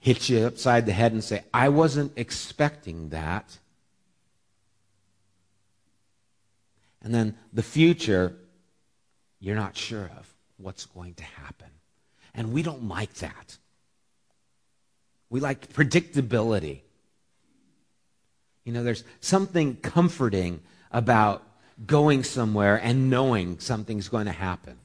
hit 0.00 0.28
you 0.28 0.46
upside 0.46 0.86
the 0.86 0.92
head 0.92 1.12
and 1.12 1.22
say, 1.22 1.44
I 1.52 1.68
wasn't 1.68 2.12
expecting 2.16 3.10
that? 3.10 3.58
And 7.02 7.14
then 7.14 7.36
the 7.52 7.62
future 7.62 8.34
you're 9.40 9.56
not 9.56 9.76
sure 9.76 10.10
of 10.18 10.34
what's 10.56 10.86
going 10.86 11.14
to 11.14 11.24
happen. 11.24 11.68
And 12.34 12.52
we 12.52 12.62
don't 12.62 12.88
like 12.88 13.14
that. 13.14 13.56
We 15.30 15.40
like 15.40 15.72
predictability. 15.72 16.80
You 18.68 18.74
know, 18.74 18.84
there's 18.84 19.02
something 19.22 19.76
comforting 19.76 20.60
about 20.92 21.42
going 21.86 22.22
somewhere 22.22 22.76
and 22.76 23.08
knowing 23.08 23.60
something's 23.60 24.10
going 24.10 24.26
to 24.26 24.32
happen. 24.32 24.76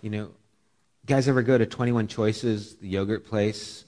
You 0.00 0.08
know, 0.08 0.30
guys 1.04 1.28
ever 1.28 1.42
go 1.42 1.58
to 1.58 1.66
21 1.66 2.08
Choices, 2.08 2.76
the 2.76 2.88
yogurt 2.88 3.26
place? 3.26 3.84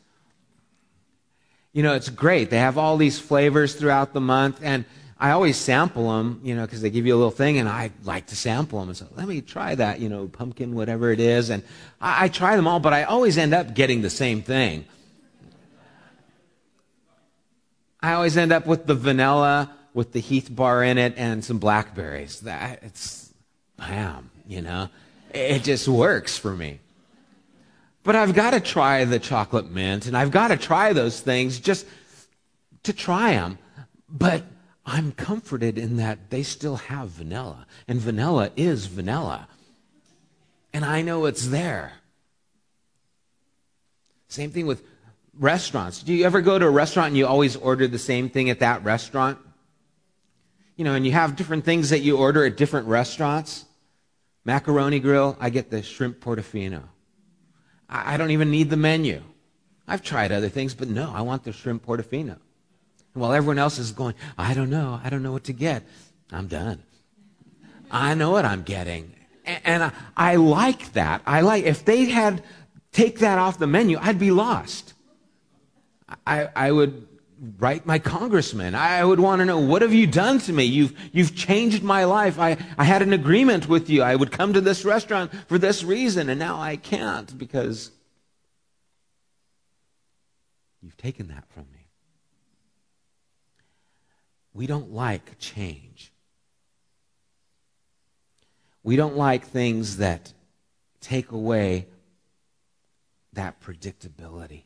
You 1.73 1.83
know, 1.83 1.95
it's 1.95 2.11
great. 2.11 2.50
They 2.50 2.59
have 2.59 2.76
all 2.76 2.99
these 2.99 3.18
flavors 3.18 3.75
throughout 3.75 4.12
the 4.12 4.21
month, 4.21 4.61
and 4.62 4.85
I 5.18 5.30
always 5.30 5.57
sample 5.57 6.14
them, 6.14 6.42
you 6.45 6.54
know, 6.54 6.66
because 6.66 6.83
they 6.83 6.90
give 6.90 7.07
you 7.07 7.14
a 7.14 7.16
little 7.16 7.30
thing, 7.30 7.57
and 7.57 7.71
I 7.71 7.92
like 8.04 8.26
to 8.26 8.37
sample 8.37 8.80
them. 8.80 8.90
And 8.90 8.99
so 8.99 9.07
let 9.16 9.26
me 9.26 9.40
try 9.40 9.75
that, 9.76 9.99
you 9.99 10.11
know, 10.11 10.28
pumpkin, 10.28 10.75
whatever 10.75 11.11
it 11.11 11.21
is. 11.21 11.49
And 11.49 11.62
I, 12.02 12.26
I 12.26 12.28
try 12.28 12.54
them 12.54 12.66
all, 12.68 12.80
but 12.80 12.92
I 12.92 13.04
always 13.04 13.38
end 13.38 13.54
up 13.54 13.73
getting 13.73 14.02
the 14.02 14.11
same 14.11 14.42
thing. 14.42 14.85
I 18.00 18.12
always 18.12 18.36
end 18.36 18.52
up 18.52 18.66
with 18.66 18.86
the 18.86 18.94
vanilla 18.94 19.70
with 19.94 20.12
the 20.12 20.20
Heath 20.20 20.48
bar 20.54 20.84
in 20.84 20.98
it 20.98 21.14
and 21.16 21.44
some 21.44 21.58
blackberries. 21.58 22.40
That 22.40 22.82
it's 22.82 23.32
bam, 23.76 24.30
you 24.46 24.62
know. 24.62 24.88
It 25.34 25.64
just 25.64 25.88
works 25.88 26.38
for 26.38 26.54
me. 26.54 26.80
But 28.04 28.16
I've 28.16 28.34
got 28.34 28.52
to 28.52 28.60
try 28.60 29.04
the 29.04 29.18
chocolate 29.18 29.70
mint 29.70 30.06
and 30.06 30.16
I've 30.16 30.30
got 30.30 30.48
to 30.48 30.56
try 30.56 30.92
those 30.92 31.20
things 31.20 31.58
just 31.58 31.86
to 32.84 32.92
try 32.92 33.32
them. 33.32 33.58
But 34.08 34.44
I'm 34.86 35.12
comforted 35.12 35.76
in 35.76 35.96
that 35.98 36.30
they 36.30 36.42
still 36.42 36.76
have 36.76 37.10
vanilla, 37.10 37.66
and 37.86 38.00
vanilla 38.00 38.50
is 38.56 38.86
vanilla. 38.86 39.46
And 40.72 40.82
I 40.82 41.02
know 41.02 41.26
it's 41.26 41.48
there. 41.48 41.92
Same 44.28 44.50
thing 44.50 44.66
with 44.66 44.82
restaurants. 45.38 46.02
Do 46.02 46.12
you 46.12 46.25
ever 46.25 46.40
go 46.40 46.59
to 46.59 46.66
a 46.66 46.71
restaurant 46.71 47.09
and 47.09 47.16
you 47.16 47.26
always 47.26 47.57
order 47.57 47.87
the 47.87 47.99
same 47.99 48.28
thing 48.28 48.50
at 48.50 48.61
that 48.61 48.85
restaurant? 48.85 49.38
You 50.76 50.85
know, 50.85 50.95
and 50.95 51.04
you 51.04 51.12
have 51.12 51.37
different 51.37 51.64
things 51.64 51.90
that 51.90 52.00
you 52.00 52.16
order 52.16 52.45
at 52.45 52.57
different 52.57 52.87
restaurants. 52.87 53.64
Macaroni 54.45 55.00
grill, 55.00 55.37
I 55.40 55.50
get 55.50 55.71
the 55.71 55.83
shrimp 55.83 56.21
portofino. 56.21 56.83
I 57.88 58.16
don't 58.16 58.30
even 58.33 58.50
need 58.50 58.68
the 58.71 58.76
menu. 58.76 59.23
I've 59.87 60.02
tried 60.02 60.30
other 60.30 60.50
things, 60.50 60.75
but 60.75 60.88
no, 60.88 61.11
I 61.14 61.23
want 61.23 61.45
the 61.45 61.52
shrimp 61.52 61.87
portofino. 61.87 62.37
While 63.14 63.33
everyone 63.33 63.59
else 63.59 63.78
is 63.78 63.92
going, 63.92 64.14
I 64.37 64.52
don't 64.52 64.71
know, 64.71 65.00
I 65.02 65.09
don't 65.09 65.23
know 65.23 65.33
what 65.33 65.45
to 65.45 65.52
get, 65.54 65.83
I'm 66.30 66.47
done. 66.47 66.83
I 67.90 68.14
know 68.14 68.30
what 68.30 68.45
I'm 68.45 68.62
getting. 68.62 69.14
And 69.47 69.83
I, 69.83 69.92
I 70.16 70.37
like 70.37 70.92
that. 70.92 71.23
I 71.25 71.40
like, 71.40 71.64
if 71.64 71.85
they 71.85 72.04
had 72.04 72.42
take 72.92 73.21
that 73.21 73.38
off 73.38 73.59
the 73.59 73.66
menu, 73.66 73.99
I'd 73.99 74.18
be 74.18 74.30
lost. 74.30 74.92
I, 76.26 76.48
I 76.54 76.72
would 76.72 77.06
write 77.58 77.86
my 77.86 77.98
congressman. 77.98 78.74
I 78.74 79.04
would 79.04 79.20
want 79.20 79.40
to 79.40 79.44
know, 79.44 79.58
what 79.58 79.82
have 79.82 79.94
you 79.94 80.06
done 80.06 80.38
to 80.40 80.52
me? 80.52 80.64
You've, 80.64 80.98
you've 81.12 81.36
changed 81.36 81.82
my 81.82 82.04
life. 82.04 82.38
I, 82.38 82.56
I 82.76 82.84
had 82.84 83.02
an 83.02 83.12
agreement 83.12 83.68
with 83.68 83.88
you. 83.88 84.02
I 84.02 84.16
would 84.16 84.32
come 84.32 84.54
to 84.54 84.60
this 84.60 84.84
restaurant 84.84 85.32
for 85.46 85.58
this 85.58 85.84
reason, 85.84 86.28
and 86.28 86.38
now 86.38 86.60
I 86.60 86.76
can't 86.76 87.36
because 87.38 87.90
you've 90.82 90.96
taken 90.96 91.28
that 91.28 91.44
from 91.50 91.66
me. 91.72 91.78
we 94.58 94.66
don't 94.66 94.90
like 94.92 95.38
change. 95.38 96.12
We 98.82 98.96
don't 98.96 99.16
like 99.16 99.46
things 99.46 99.98
that 99.98 100.32
take 101.00 101.30
away 101.30 101.86
that 103.34 103.60
predictability. 103.60 104.64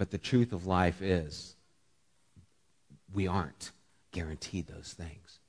But 0.00 0.10
the 0.10 0.16
truth 0.16 0.54
of 0.54 0.64
life 0.64 1.02
is, 1.02 1.56
we 3.12 3.26
aren't 3.26 3.70
guaranteed 4.12 4.66
those 4.66 4.94
things. 4.96 5.40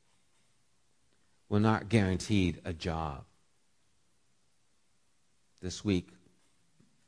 We're 1.48 1.60
not 1.60 1.88
guaranteed 1.88 2.60
a 2.65 2.74
job. 2.74 3.24
This 5.62 5.86
week, 5.86 6.10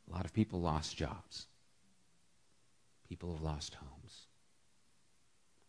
a 0.10 0.14
lot 0.16 0.24
of 0.24 0.32
people 0.32 0.62
lost 0.62 0.96
jobs. 0.96 1.48
People 3.10 3.34
have 3.34 3.42
lost 3.44 3.76
homes. 3.76 4.28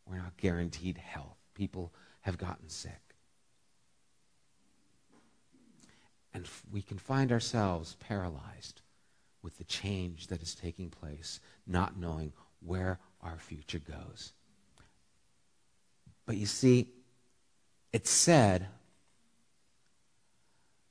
We're 0.07 0.19
not 0.19 0.37
guaranteed 0.37 0.97
health. 0.97 1.39
People 1.55 1.93
have 2.21 2.39
gotten 2.39 2.69
sick. 2.69 3.17
And 6.33 6.47
we 6.71 6.83
can 6.83 6.99
find 6.99 7.33
ourselves 7.33 7.97
paralyzed 7.99 8.83
with 9.45 9.59
the 9.59 9.65
change 9.65 10.29
that 10.29 10.43
is 10.43 10.55
taking 10.55 10.89
place, 10.89 11.39
not 11.67 11.99
knowing 11.99 12.33
where 12.61 12.99
our 13.21 13.37
future 13.39 13.79
goes. 13.79 14.33
But 16.25 16.39
you 16.39 16.47
see, 16.47 16.89
it 17.93 18.07
said 18.07 18.67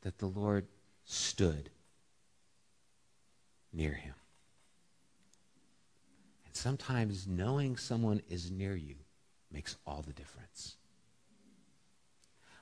that 0.04 0.20
the 0.20 0.28
Lord 0.28 0.68
stood 1.04 1.72
near 3.74 3.94
him. 3.94 4.14
And 6.46 6.56
sometimes 6.56 7.26
knowing 7.28 7.76
someone 7.76 8.22
is 8.30 8.52
near 8.52 8.76
you 8.76 8.96
makes 9.52 9.78
all 9.88 10.04
the 10.06 10.14
difference. 10.14 10.76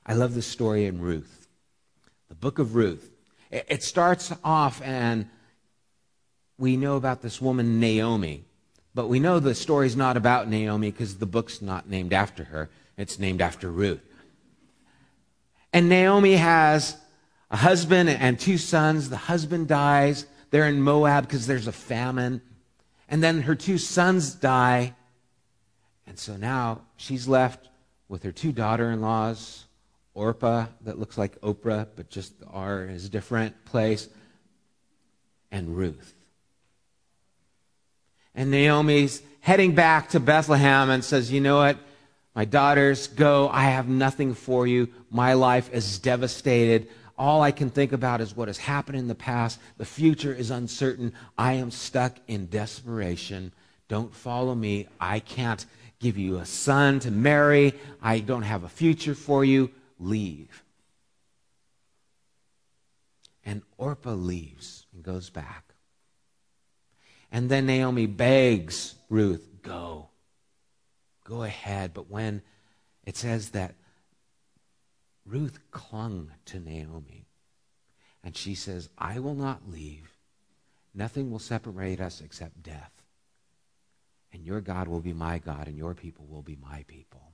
I 0.05 0.13
love 0.13 0.35
the 0.35 0.41
story 0.41 0.85
in 0.85 1.01
Ruth, 1.01 1.49
the 2.29 2.35
book 2.35 2.59
of 2.59 2.75
Ruth. 2.75 3.11
It 3.51 3.83
starts 3.83 4.31
off, 4.45 4.81
and 4.81 5.29
we 6.61 6.77
know 6.77 6.95
about 6.95 7.21
this 7.21 7.41
woman, 7.41 7.79
Naomi. 7.79 8.45
But 8.93 9.07
we 9.07 9.19
know 9.19 9.39
the 9.39 9.55
story's 9.55 9.95
not 9.95 10.15
about 10.15 10.47
Naomi 10.47 10.91
because 10.91 11.17
the 11.17 11.25
book's 11.25 11.61
not 11.61 11.89
named 11.89 12.13
after 12.13 12.45
her. 12.45 12.69
It's 12.97 13.17
named 13.17 13.41
after 13.41 13.71
Ruth. 13.71 14.01
And 15.73 15.89
Naomi 15.89 16.35
has 16.35 16.97
a 17.49 17.57
husband 17.57 18.09
and 18.09 18.39
two 18.39 18.57
sons. 18.57 19.09
The 19.09 19.17
husband 19.17 19.67
dies. 19.67 20.25
They're 20.51 20.67
in 20.67 20.81
Moab 20.81 21.25
because 21.25 21.47
there's 21.47 21.67
a 21.67 21.71
famine. 21.71 22.41
And 23.09 23.23
then 23.23 23.41
her 23.41 23.55
two 23.55 23.77
sons 23.77 24.35
die. 24.35 24.93
And 26.05 26.19
so 26.19 26.37
now 26.37 26.81
she's 26.95 27.27
left 27.27 27.69
with 28.07 28.23
her 28.23 28.31
two 28.31 28.51
daughter 28.51 28.91
in 28.91 29.01
laws 29.01 29.65
Orpah, 30.13 30.67
that 30.81 30.99
looks 30.99 31.17
like 31.17 31.39
Oprah, 31.41 31.87
but 31.95 32.09
just 32.09 32.39
the 32.39 32.45
R 32.47 32.83
is 32.83 33.05
a 33.05 33.09
different 33.09 33.63
place, 33.65 34.09
and 35.51 35.75
Ruth. 35.75 36.13
And 38.35 38.51
Naomi's 38.51 39.21
heading 39.41 39.75
back 39.75 40.09
to 40.09 40.19
Bethlehem 40.19 40.89
and 40.89 41.03
says, 41.03 41.31
You 41.31 41.41
know 41.41 41.57
what? 41.57 41.77
My 42.33 42.45
daughters, 42.45 43.07
go. 43.07 43.49
I 43.49 43.65
have 43.65 43.89
nothing 43.89 44.33
for 44.33 44.65
you. 44.65 44.87
My 45.09 45.33
life 45.33 45.69
is 45.73 45.99
devastated. 45.99 46.87
All 47.17 47.41
I 47.41 47.51
can 47.51 47.69
think 47.69 47.91
about 47.91 48.21
is 48.21 48.35
what 48.35 48.47
has 48.47 48.57
happened 48.57 48.97
in 48.97 49.07
the 49.07 49.15
past. 49.15 49.59
The 49.77 49.85
future 49.85 50.33
is 50.33 50.49
uncertain. 50.49 51.13
I 51.37 51.53
am 51.53 51.69
stuck 51.69 52.15
in 52.27 52.47
desperation. 52.47 53.51
Don't 53.89 54.15
follow 54.15 54.55
me. 54.55 54.87
I 54.99 55.19
can't 55.19 55.65
give 55.99 56.17
you 56.17 56.37
a 56.37 56.45
son 56.45 56.99
to 57.01 57.11
marry. 57.11 57.73
I 58.01 58.19
don't 58.19 58.41
have 58.43 58.63
a 58.63 58.69
future 58.69 59.13
for 59.13 59.43
you. 59.43 59.69
Leave. 59.99 60.63
And 63.45 63.61
Orpah 63.77 64.13
leaves 64.13 64.85
and 64.93 65.03
goes 65.03 65.29
back. 65.29 65.70
And 67.31 67.49
then 67.49 67.65
Naomi 67.65 68.07
begs 68.07 68.95
Ruth, 69.09 69.47
go. 69.61 70.09
Go 71.23 71.43
ahead. 71.43 71.93
But 71.93 72.09
when 72.09 72.41
it 73.05 73.15
says 73.17 73.51
that 73.51 73.75
Ruth 75.25 75.59
clung 75.71 76.31
to 76.45 76.59
Naomi. 76.59 77.25
And 78.23 78.35
she 78.35 78.55
says, 78.55 78.89
I 78.97 79.19
will 79.19 79.33
not 79.33 79.69
leave. 79.69 80.11
Nothing 80.93 81.31
will 81.31 81.39
separate 81.39 81.99
us 81.99 82.21
except 82.21 82.61
death. 82.61 82.91
And 84.33 84.45
your 84.45 84.61
God 84.61 84.87
will 84.87 84.99
be 84.99 85.13
my 85.13 85.39
God, 85.39 85.67
and 85.67 85.77
your 85.77 85.93
people 85.93 86.25
will 86.29 86.41
be 86.41 86.57
my 86.61 86.83
people. 86.87 87.31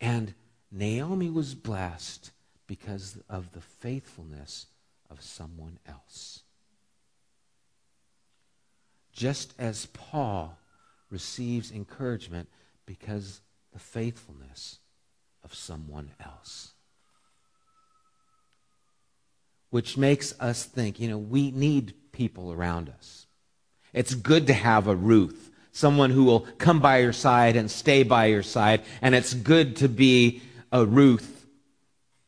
And 0.00 0.34
Naomi 0.70 1.30
was 1.30 1.54
blessed 1.54 2.30
because 2.66 3.18
of 3.28 3.52
the 3.52 3.60
faithfulness 3.60 4.66
of 5.10 5.22
someone 5.22 5.78
else. 5.86 6.42
Just 9.20 9.52
as 9.58 9.84
Paul 9.84 10.56
receives 11.10 11.70
encouragement 11.70 12.48
because 12.86 13.42
the 13.70 13.78
faithfulness 13.78 14.78
of 15.44 15.54
someone 15.54 16.12
else. 16.24 16.72
Which 19.68 19.98
makes 19.98 20.32
us 20.40 20.64
think, 20.64 20.98
you 20.98 21.06
know, 21.06 21.18
we 21.18 21.50
need 21.50 21.92
people 22.12 22.50
around 22.50 22.88
us. 22.88 23.26
It's 23.92 24.14
good 24.14 24.46
to 24.46 24.54
have 24.54 24.86
a 24.86 24.96
Ruth, 24.96 25.50
someone 25.70 26.08
who 26.08 26.24
will 26.24 26.46
come 26.56 26.80
by 26.80 27.00
your 27.00 27.12
side 27.12 27.56
and 27.56 27.70
stay 27.70 28.02
by 28.02 28.24
your 28.24 28.42
side. 28.42 28.80
And 29.02 29.14
it's 29.14 29.34
good 29.34 29.76
to 29.76 29.88
be 29.90 30.40
a 30.72 30.86
Ruth 30.86 31.46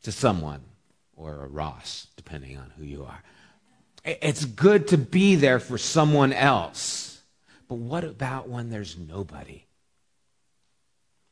to 0.03 0.13
someone, 0.13 0.61
or 1.17 1.43
a 1.43 1.49
Ross, 1.49 2.09
depending 2.17 2.59
on 2.59 2.71
who 2.77 2.85
you 2.85 3.05
are. 3.05 3.23
It's 4.05 4.45
good 4.45 4.89
to 4.89 4.99
be 4.99 5.37
there 5.37 5.61
for 5.61 5.79
someone 5.79 6.33
else. 6.33 7.21
But 7.69 7.77
what 7.77 8.05
about 8.05 8.49
when 8.49 8.71
there's 8.71 8.99
nobody? 8.99 9.65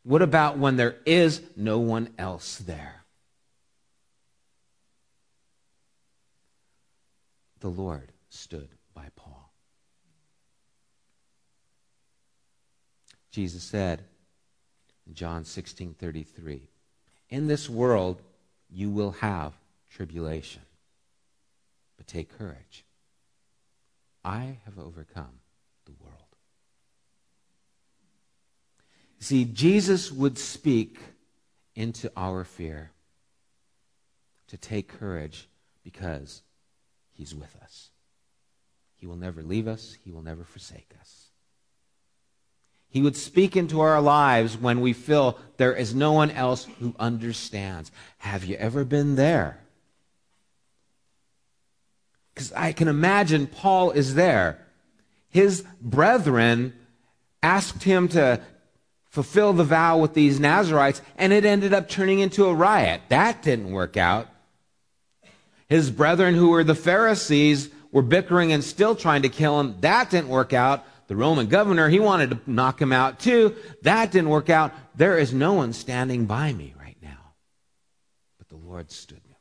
What 0.04 0.22
about 0.22 0.56
when 0.56 0.76
there 0.76 0.96
is 1.04 1.42
no 1.56 1.78
one 1.78 2.14
else 2.16 2.58
there? 2.58 3.04
The 7.58 7.68
Lord 7.68 8.12
stood 8.30 8.68
by 8.94 9.08
Paul. 9.16 9.52
Jesus 13.30 13.62
said 13.62 14.04
in 15.06 15.14
John 15.14 15.44
16:33, 15.44 16.68
"In 17.28 17.46
this 17.46 17.68
world 17.68 18.22
you 18.70 18.90
will 18.90 19.12
have 19.12 19.54
tribulation, 19.90 20.62
but 22.00 22.06
take 22.06 22.30
courage. 22.30 22.86
I 24.24 24.58
have 24.64 24.78
overcome 24.78 25.40
the 25.84 25.92
world." 25.92 26.34
See, 29.18 29.44
Jesus 29.44 30.10
would 30.10 30.38
speak 30.38 30.98
into 31.74 32.10
our 32.16 32.42
fear 32.42 32.92
to 34.46 34.56
take 34.56 34.88
courage 34.88 35.46
because 35.84 36.40
he's 37.12 37.34
with 37.34 37.54
us. 37.56 37.90
He 38.96 39.06
will 39.06 39.16
never 39.16 39.42
leave 39.42 39.68
us, 39.68 39.98
he 40.02 40.10
will 40.10 40.22
never 40.22 40.42
forsake 40.42 40.94
us. 40.98 41.26
He 42.88 43.02
would 43.02 43.14
speak 43.14 43.56
into 43.56 43.80
our 43.80 44.00
lives 44.00 44.56
when 44.56 44.80
we 44.80 44.94
feel 44.94 45.38
there 45.58 45.74
is 45.74 45.94
no 45.94 46.12
one 46.12 46.30
else 46.30 46.64
who 46.64 46.96
understands. 46.98 47.92
Have 48.16 48.46
you 48.46 48.56
ever 48.56 48.86
been 48.86 49.16
there? 49.16 49.59
Because 52.40 52.54
I 52.54 52.72
can 52.72 52.88
imagine 52.88 53.46
Paul 53.46 53.90
is 53.90 54.14
there. 54.14 54.66
His 55.28 55.62
brethren 55.78 56.72
asked 57.42 57.82
him 57.82 58.08
to 58.08 58.40
fulfill 59.10 59.52
the 59.52 59.62
vow 59.62 59.98
with 59.98 60.14
these 60.14 60.40
Nazarites, 60.40 61.02
and 61.18 61.34
it 61.34 61.44
ended 61.44 61.74
up 61.74 61.90
turning 61.90 62.20
into 62.20 62.46
a 62.46 62.54
riot. 62.54 63.02
That 63.10 63.42
didn't 63.42 63.72
work 63.72 63.98
out. 63.98 64.26
His 65.68 65.90
brethren, 65.90 66.34
who 66.34 66.48
were 66.48 66.64
the 66.64 66.74
Pharisees, 66.74 67.68
were 67.92 68.00
bickering 68.00 68.52
and 68.52 68.64
still 68.64 68.96
trying 68.96 69.20
to 69.20 69.28
kill 69.28 69.60
him. 69.60 69.76
That 69.80 70.08
didn't 70.08 70.30
work 70.30 70.54
out. 70.54 70.86
The 71.08 71.16
Roman 71.16 71.46
governor, 71.46 71.90
he 71.90 72.00
wanted 72.00 72.30
to 72.30 72.40
knock 72.46 72.80
him 72.80 72.90
out 72.90 73.20
too. 73.20 73.54
That 73.82 74.12
didn't 74.12 74.30
work 74.30 74.48
out. 74.48 74.72
There 74.94 75.18
is 75.18 75.34
no 75.34 75.52
one 75.52 75.74
standing 75.74 76.24
by 76.24 76.54
me 76.54 76.72
right 76.80 76.96
now. 77.02 77.34
But 78.38 78.48
the 78.48 78.56
Lord 78.56 78.90
stood 78.90 79.22
me. 79.28 79.36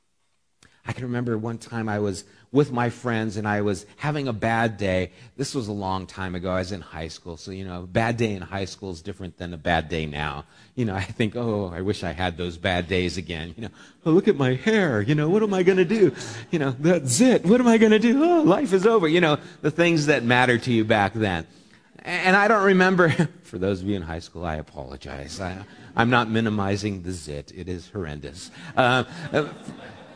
I 0.86 0.92
can 0.92 1.04
remember 1.04 1.38
one 1.38 1.60
time 1.60 1.88
I 1.88 2.00
was 2.00 2.26
with 2.52 2.72
my 2.72 2.90
friends 2.90 3.38
and 3.38 3.48
I 3.48 3.62
was 3.62 3.86
having 3.98 4.28
a 4.28 4.34
bad 4.34 4.78
day. 4.78 5.12
This 5.38 5.54
was 5.54 5.68
a 5.68 5.72
long 5.72 6.08
time 6.08 6.34
ago. 6.34 6.50
I 6.50 6.60
was 6.60 6.72
in 6.72 6.82
high 6.82 7.08
school. 7.08 7.38
So, 7.38 7.52
you 7.52 7.64
know, 7.64 7.84
a 7.84 7.88
bad 7.88 8.18
day 8.18 8.34
in 8.34 8.42
high 8.42 8.66
school 8.66 8.92
is 8.92 9.02
different 9.02 9.38
than 9.38 9.54
a 9.54 9.58
bad 9.58 9.88
day 9.88 10.06
now. 10.08 10.46
You 10.76 10.86
know, 10.86 10.96
I 10.96 11.04
think, 11.04 11.36
oh, 11.36 11.72
I 11.74 11.82
wish 11.82 12.04
I 12.04 12.12
had 12.12 12.38
those 12.38 12.58
bad 12.58 12.88
days 12.88 13.18
again. 13.18 13.54
You 13.56 13.64
know, 13.64 13.70
oh, 14.06 14.12
look 14.12 14.28
at 14.28 14.36
my 14.36 14.56
hair. 14.56 15.02
You 15.02 15.14
know, 15.14 15.30
what 15.30 15.44
am 15.44 15.54
I 15.54 15.62
going 15.62 15.78
to 15.78 15.86
do? 15.86 16.14
You 16.50 16.60
know, 16.60 16.76
that's 16.80 17.22
it. 17.22 17.46
What 17.46 17.60
am 17.60 17.68
I 17.68 17.78
going 17.78 17.92
to 17.92 18.00
do? 18.00 18.24
Oh, 18.24 18.42
life 18.42 18.74
is 18.74 18.88
over. 18.88 19.08
You 19.08 19.22
know, 19.22 19.38
the 19.62 19.72
things 19.72 20.08
that 20.08 20.24
matter 20.24 20.58
to 20.58 20.74
you 20.74 20.84
back 20.84 21.14
then. 21.14 21.46
and 22.04 22.36
I 22.36 22.48
don't 22.48 22.64
remember, 22.64 23.10
for 23.44 23.60
those 23.60 23.82
of 23.82 23.88
you 23.88 23.96
in 23.96 24.02
high 24.02 24.20
school, 24.20 24.46
I 24.46 24.56
apologize. 24.56 25.40
I, 25.40 25.64
am 25.96 26.10
not 26.10 26.30
minimizing 26.30 27.04
the 27.04 27.12
zit, 27.12 27.52
it 27.56 27.70
is 27.70 27.90
horrendous. 27.90 28.50
Uh, 28.76 29.04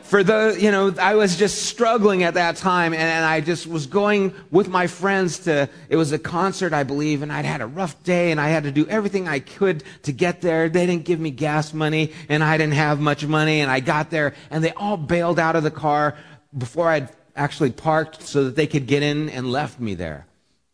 for 0.04 0.22
the, 0.22 0.56
you 0.60 0.70
know, 0.70 0.94
I 1.00 1.14
was 1.14 1.36
just 1.36 1.62
struggling 1.62 2.22
at 2.24 2.34
that 2.34 2.56
time 2.56 2.92
and, 2.92 3.02
and, 3.02 3.24
I 3.24 3.40
just 3.40 3.66
was 3.66 3.86
going 3.86 4.34
with 4.50 4.68
my 4.68 4.86
friends 4.86 5.40
to, 5.40 5.68
it 5.88 5.96
was 5.96 6.12
a 6.12 6.18
concert, 6.18 6.74
I 6.74 6.84
believe, 6.84 7.22
and 7.22 7.32
I'd 7.32 7.46
had 7.46 7.62
a 7.62 7.66
rough 7.66 8.00
day 8.02 8.30
and 8.30 8.38
I 8.38 8.48
had 8.48 8.64
to 8.64 8.70
do 8.70 8.86
everything 8.86 9.26
I 9.28 9.38
could 9.38 9.82
to 10.02 10.12
get 10.12 10.42
there. 10.42 10.68
They 10.68 10.86
didn't 10.86 11.06
give 11.06 11.18
me 11.18 11.30
gas 11.30 11.72
money 11.72 12.12
and 12.28 12.44
I 12.44 12.58
didn't 12.58 12.74
have 12.74 13.00
much 13.00 13.26
money 13.26 13.60
and 13.60 13.70
I 13.70 13.80
got 13.80 14.10
there 14.10 14.34
and 14.50 14.62
they 14.62 14.72
all 14.72 14.98
bailed 14.98 15.38
out 15.38 15.56
of 15.56 15.62
the 15.62 15.70
car 15.70 16.16
before 16.56 16.88
I'd 16.88 17.08
actually 17.34 17.72
parked 17.72 18.22
so 18.22 18.44
that 18.44 18.56
they 18.56 18.66
could 18.66 18.86
get 18.86 19.02
in 19.02 19.30
and 19.30 19.50
left 19.50 19.80
me 19.80 19.94
there 19.94 20.26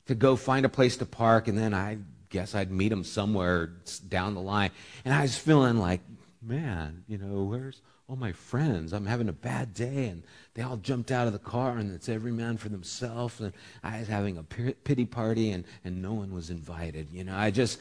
to 0.06 0.16
go 0.16 0.34
find 0.34 0.66
a 0.66 0.68
place 0.68 0.96
to 0.96 1.06
park 1.06 1.46
and 1.46 1.56
then 1.56 1.72
I 1.72 1.98
guess 2.30 2.54
I'd 2.56 2.72
meet 2.72 2.88
them 2.88 3.04
somewhere 3.04 3.70
down 4.08 4.34
the 4.34 4.40
line. 4.40 4.70
And 5.04 5.14
I 5.14 5.22
was 5.22 5.38
feeling 5.38 5.78
like, 5.78 6.00
man, 6.42 7.04
you 7.06 7.16
know, 7.16 7.44
where's, 7.44 7.80
all 8.10 8.16
my 8.16 8.32
friends. 8.32 8.92
I'm 8.92 9.06
having 9.06 9.28
a 9.28 9.32
bad 9.32 9.72
day. 9.72 10.08
And 10.08 10.24
they 10.54 10.62
all 10.62 10.76
jumped 10.76 11.12
out 11.12 11.28
of 11.28 11.32
the 11.32 11.38
car, 11.38 11.78
and 11.78 11.94
it's 11.94 12.08
every 12.08 12.32
man 12.32 12.56
for 12.56 12.68
themselves. 12.68 13.40
And 13.40 13.52
I 13.84 14.00
was 14.00 14.08
having 14.08 14.36
a 14.36 14.42
pity 14.42 15.04
party, 15.04 15.52
and, 15.52 15.64
and 15.84 16.02
no 16.02 16.12
one 16.14 16.34
was 16.34 16.50
invited. 16.50 17.08
You 17.12 17.22
know, 17.22 17.36
I 17.36 17.52
just. 17.52 17.80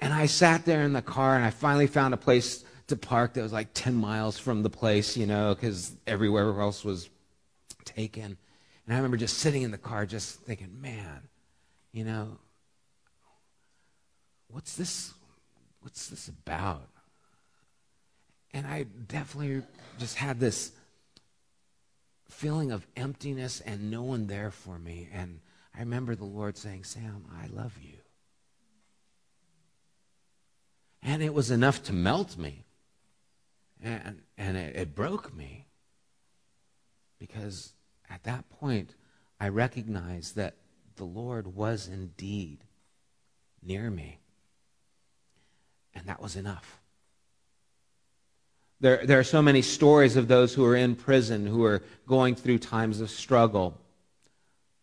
And 0.00 0.12
I 0.12 0.26
sat 0.26 0.64
there 0.64 0.82
in 0.82 0.92
the 0.92 1.00
car, 1.00 1.36
and 1.36 1.44
I 1.44 1.50
finally 1.50 1.86
found 1.86 2.12
a 2.12 2.16
place 2.16 2.64
to 2.88 2.96
park 2.96 3.34
that 3.34 3.42
was 3.42 3.52
like 3.52 3.68
10 3.72 3.94
miles 3.94 4.36
from 4.36 4.64
the 4.64 4.70
place, 4.70 5.16
you 5.16 5.26
know, 5.26 5.54
because 5.54 5.92
everywhere 6.06 6.60
else 6.60 6.84
was 6.84 7.08
taken. 7.84 8.24
And 8.24 8.94
I 8.94 8.96
remember 8.96 9.16
just 9.16 9.38
sitting 9.38 9.62
in 9.62 9.70
the 9.70 9.78
car, 9.78 10.06
just 10.06 10.40
thinking, 10.40 10.80
man, 10.80 11.22
you 11.92 12.04
know, 12.04 12.38
what's 14.48 14.76
this? 14.76 15.14
What's 15.80 16.08
this 16.08 16.28
about? 16.28 16.88
And 18.56 18.66
I 18.66 18.84
definitely 18.84 19.60
just 19.98 20.16
had 20.16 20.40
this 20.40 20.72
feeling 22.30 22.72
of 22.72 22.86
emptiness 22.96 23.60
and 23.60 23.90
no 23.90 24.02
one 24.02 24.28
there 24.28 24.50
for 24.50 24.78
me. 24.78 25.10
And 25.12 25.40
I 25.74 25.80
remember 25.80 26.14
the 26.14 26.24
Lord 26.24 26.56
saying, 26.56 26.84
Sam, 26.84 27.26
I 27.38 27.48
love 27.48 27.76
you. 27.82 27.98
And 31.02 31.22
it 31.22 31.34
was 31.34 31.50
enough 31.50 31.82
to 31.82 31.92
melt 31.92 32.38
me. 32.38 32.64
And, 33.82 34.22
and 34.38 34.56
it, 34.56 34.74
it 34.74 34.94
broke 34.94 35.36
me. 35.36 35.66
Because 37.18 37.74
at 38.08 38.24
that 38.24 38.48
point, 38.48 38.94
I 39.38 39.48
recognized 39.48 40.34
that 40.36 40.54
the 40.96 41.04
Lord 41.04 41.54
was 41.54 41.88
indeed 41.88 42.60
near 43.62 43.90
me. 43.90 44.18
And 45.92 46.06
that 46.06 46.22
was 46.22 46.36
enough. 46.36 46.80
There, 48.80 49.06
there 49.06 49.18
are 49.18 49.24
so 49.24 49.40
many 49.40 49.62
stories 49.62 50.16
of 50.16 50.28
those 50.28 50.52
who 50.54 50.64
are 50.64 50.76
in 50.76 50.96
prison, 50.96 51.46
who 51.46 51.64
are 51.64 51.82
going 52.06 52.34
through 52.34 52.58
times 52.58 53.00
of 53.00 53.10
struggle, 53.10 53.80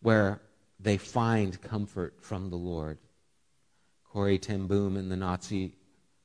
where 0.02 0.40
they 0.80 0.96
find 0.96 1.60
comfort 1.62 2.14
from 2.20 2.50
the 2.50 2.56
Lord. 2.56 2.98
Corrie 4.04 4.38
ten 4.38 4.66
Boom 4.66 4.96
in 4.96 5.08
the 5.08 5.16
Nazi 5.16 5.74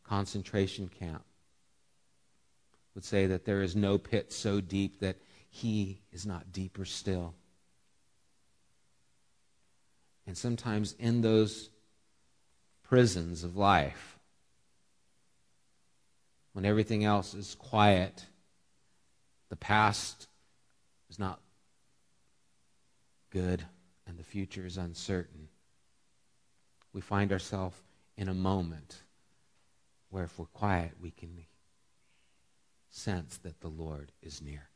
concentration 0.03 0.89
camp 0.89 1.23
would 2.95 3.05
say 3.05 3.27
that 3.27 3.45
there 3.45 3.61
is 3.61 3.75
no 3.75 3.97
pit 3.97 4.33
so 4.33 4.59
deep 4.59 4.99
that 4.99 5.17
he 5.49 6.01
is 6.11 6.25
not 6.25 6.51
deeper 6.51 6.85
still. 6.85 7.33
And 10.27 10.37
sometimes 10.37 10.95
in 10.99 11.21
those 11.21 11.69
prisons 12.83 13.43
of 13.43 13.55
life, 13.55 14.18
when 16.53 16.65
everything 16.65 17.03
else 17.03 17.33
is 17.33 17.55
quiet, 17.55 18.25
the 19.49 19.55
past 19.55 20.27
is 21.09 21.19
not 21.19 21.39
good, 23.29 23.63
and 24.07 24.17
the 24.17 24.23
future 24.23 24.65
is 24.65 24.77
uncertain. 24.77 25.47
We 26.93 27.01
find 27.01 27.31
ourselves 27.31 27.77
in 28.17 28.27
a 28.27 28.33
moment 28.33 29.03
where, 30.09 30.23
if 30.23 30.37
we're 30.39 30.45
quiet, 30.45 30.91
we 30.99 31.11
can 31.11 31.45
sense 32.89 33.37
that 33.37 33.61
the 33.61 33.67
Lord 33.67 34.11
is 34.21 34.41
near, 34.41 34.69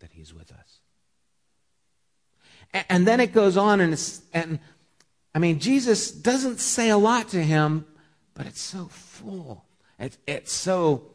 that 0.00 0.12
He's 0.12 0.32
with 0.32 0.50
us. 0.50 0.80
And, 2.88 3.06
then 3.06 3.20
it 3.20 3.32
goes 3.32 3.56
on, 3.56 3.80
and, 3.80 4.20
and 4.32 4.60
I 5.34 5.38
mean, 5.38 5.58
Jesus 5.58 6.10
doesn't 6.10 6.60
say 6.60 6.88
a 6.88 6.96
lot 6.96 7.28
to 7.30 7.42
him, 7.42 7.84
but 8.40 8.46
it's 8.46 8.62
so 8.62 8.86
full. 8.86 9.66
It's, 9.98 10.16
it's 10.26 10.50
so 10.50 11.10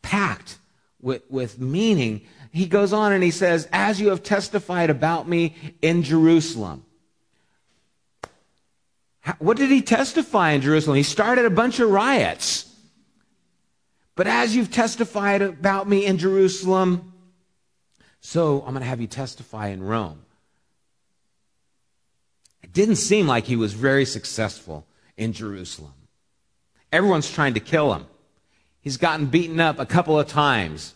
packed 0.00 0.56
with, 0.98 1.20
with 1.28 1.60
meaning. 1.60 2.22
He 2.52 2.64
goes 2.64 2.94
on 2.94 3.12
and 3.12 3.22
he 3.22 3.30
says, 3.30 3.68
As 3.70 4.00
you 4.00 4.08
have 4.08 4.22
testified 4.22 4.88
about 4.88 5.28
me 5.28 5.54
in 5.82 6.02
Jerusalem. 6.02 6.86
What 9.40 9.58
did 9.58 9.68
he 9.68 9.82
testify 9.82 10.52
in 10.52 10.62
Jerusalem? 10.62 10.96
He 10.96 11.02
started 11.02 11.44
a 11.44 11.50
bunch 11.50 11.80
of 11.80 11.90
riots. 11.90 12.74
But 14.14 14.26
as 14.26 14.56
you've 14.56 14.72
testified 14.72 15.42
about 15.42 15.86
me 15.86 16.06
in 16.06 16.16
Jerusalem, 16.16 17.12
so 18.22 18.60
I'm 18.60 18.72
going 18.72 18.80
to 18.80 18.88
have 18.88 19.02
you 19.02 19.06
testify 19.06 19.68
in 19.68 19.82
Rome. 19.82 20.24
It 22.62 22.72
didn't 22.72 22.96
seem 22.96 23.26
like 23.26 23.44
he 23.44 23.56
was 23.56 23.74
very 23.74 24.06
successful 24.06 24.86
in 25.18 25.34
Jerusalem. 25.34 25.92
Everyone's 26.92 27.30
trying 27.30 27.54
to 27.54 27.60
kill 27.60 27.92
him. 27.94 28.06
He's 28.80 28.96
gotten 28.96 29.26
beaten 29.26 29.60
up 29.60 29.78
a 29.78 29.86
couple 29.86 30.18
of 30.18 30.28
times. 30.28 30.94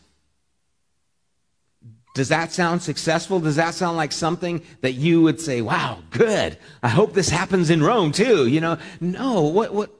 Does 2.14 2.28
that 2.28 2.52
sound 2.52 2.82
successful? 2.82 3.40
Does 3.40 3.56
that 3.56 3.74
sound 3.74 3.96
like 3.96 4.12
something 4.12 4.62
that 4.82 4.92
you 4.92 5.22
would 5.22 5.40
say, 5.40 5.62
wow, 5.62 5.98
good. 6.10 6.58
I 6.82 6.88
hope 6.88 7.14
this 7.14 7.30
happens 7.30 7.70
in 7.70 7.82
Rome 7.82 8.12
too. 8.12 8.46
You 8.46 8.60
know, 8.60 8.78
no, 9.00 9.42
what, 9.42 9.72
what, 9.72 9.90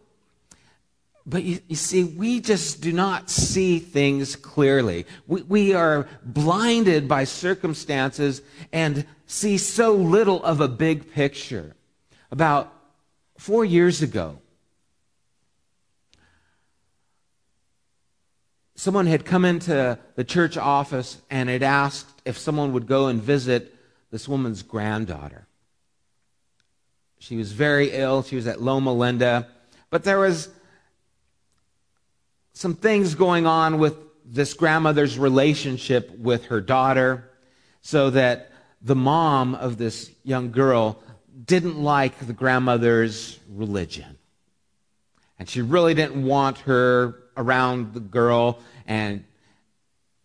but 1.25 1.43
you, 1.43 1.61
you, 1.69 1.77
see, 1.77 2.05
we 2.05 2.41
just 2.41 2.83
do 2.83 2.93
not 2.93 3.31
see 3.31 3.79
things 3.79 4.37
clearly. 4.37 5.07
We, 5.27 5.43
we 5.43 5.75
are 5.75 6.07
blinded 6.23 7.09
by 7.09 7.25
circumstances 7.25 8.43
and 8.73 9.07
see 9.27 9.57
so 9.57 9.95
little 9.95 10.43
of 10.45 10.61
a 10.61 10.69
big 10.69 11.13
picture. 11.13 11.75
About 12.31 12.73
four 13.39 13.65
years 13.65 14.03
ago, 14.03 14.39
someone 18.83 19.07
had 19.07 19.25
come 19.25 19.45
into 19.45 19.97
the 20.17 20.25
church 20.25 20.57
office 20.57 21.23
and 21.31 21.49
had 21.49 21.63
asked 21.63 22.21
if 22.25 22.37
someone 22.37 22.73
would 22.73 22.89
go 22.89 23.07
and 23.07 23.23
visit 23.23 23.73
this 24.11 24.27
woman's 24.27 24.65
granddaughter. 24.65 25.47
She 27.21 27.37
was 27.37 27.53
very 27.53 27.93
ill. 27.93 28.25
She 28.25 28.35
was 28.35 28.49
at 28.49 28.61
Loma 28.61 28.93
Linda. 28.93 29.47
But 29.91 30.03
there 30.03 30.19
was 30.19 30.49
some 32.55 32.75
things 32.75 33.15
going 33.15 33.47
on 33.47 33.79
with 33.79 33.95
this 34.25 34.53
grandmother's 34.53 35.17
relationship 35.17 36.19
with 36.19 36.47
her 36.47 36.61
daughter 36.61 37.31
so 37.83 38.11
that 38.11 38.51
the 38.81 38.97
mom 38.97 39.55
of 39.55 39.79
this 39.79 40.11
young 40.25 40.51
girl 40.51 41.01
didn't 41.45 41.81
like 41.81 42.19
the 42.19 42.33
grandmother's 42.33 43.39
religion. 43.49 44.19
And 45.39 45.49
she 45.49 45.63
really 45.63 45.95
didn't 45.95 46.25
want 46.25 46.59
her 46.59 47.23
around 47.37 47.95
the 47.95 48.01
girl. 48.01 48.59
And, 48.87 49.25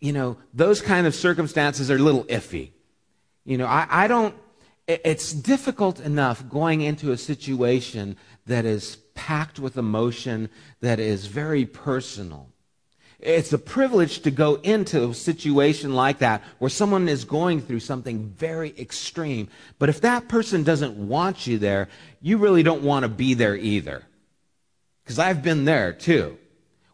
you 0.00 0.12
know, 0.12 0.38
those 0.54 0.80
kind 0.80 1.06
of 1.06 1.14
circumstances 1.14 1.90
are 1.90 1.96
a 1.96 2.00
little 2.00 2.24
iffy. 2.24 2.70
You 3.44 3.58
know, 3.58 3.66
I, 3.66 3.86
I 3.88 4.08
don't, 4.08 4.34
it's 4.86 5.32
difficult 5.32 6.00
enough 6.00 6.48
going 6.48 6.80
into 6.80 7.12
a 7.12 7.18
situation 7.18 8.16
that 8.46 8.64
is 8.64 8.96
packed 9.14 9.58
with 9.58 9.76
emotion, 9.76 10.48
that 10.80 11.00
is 11.00 11.26
very 11.26 11.66
personal. 11.66 12.48
It's 13.20 13.52
a 13.52 13.58
privilege 13.58 14.20
to 14.20 14.30
go 14.30 14.54
into 14.56 15.10
a 15.10 15.14
situation 15.14 15.92
like 15.92 16.18
that 16.18 16.42
where 16.58 16.70
someone 16.70 17.08
is 17.08 17.24
going 17.24 17.60
through 17.60 17.80
something 17.80 18.28
very 18.28 18.72
extreme. 18.78 19.48
But 19.78 19.88
if 19.88 20.00
that 20.02 20.28
person 20.28 20.62
doesn't 20.62 20.94
want 20.96 21.46
you 21.46 21.58
there, 21.58 21.88
you 22.20 22.38
really 22.38 22.62
don't 22.62 22.82
want 22.82 23.02
to 23.02 23.08
be 23.08 23.34
there 23.34 23.56
either. 23.56 24.04
Because 25.02 25.18
I've 25.18 25.42
been 25.42 25.64
there 25.64 25.92
too 25.92 26.38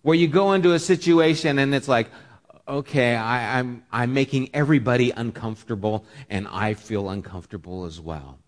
where 0.04 0.14
you 0.14 0.28
go 0.28 0.52
into 0.52 0.74
a 0.74 0.78
situation 0.78 1.58
and 1.58 1.74
it's 1.74 1.88
like, 1.88 2.10
okay, 2.68 3.16
I, 3.16 3.58
am 3.58 3.82
I'm, 3.90 4.02
I'm 4.02 4.14
making 4.14 4.50
everybody 4.52 5.10
uncomfortable 5.10 6.04
and 6.28 6.46
I 6.46 6.74
feel 6.74 7.08
uncomfortable 7.08 7.86
as 7.86 7.98
well. 8.02 8.38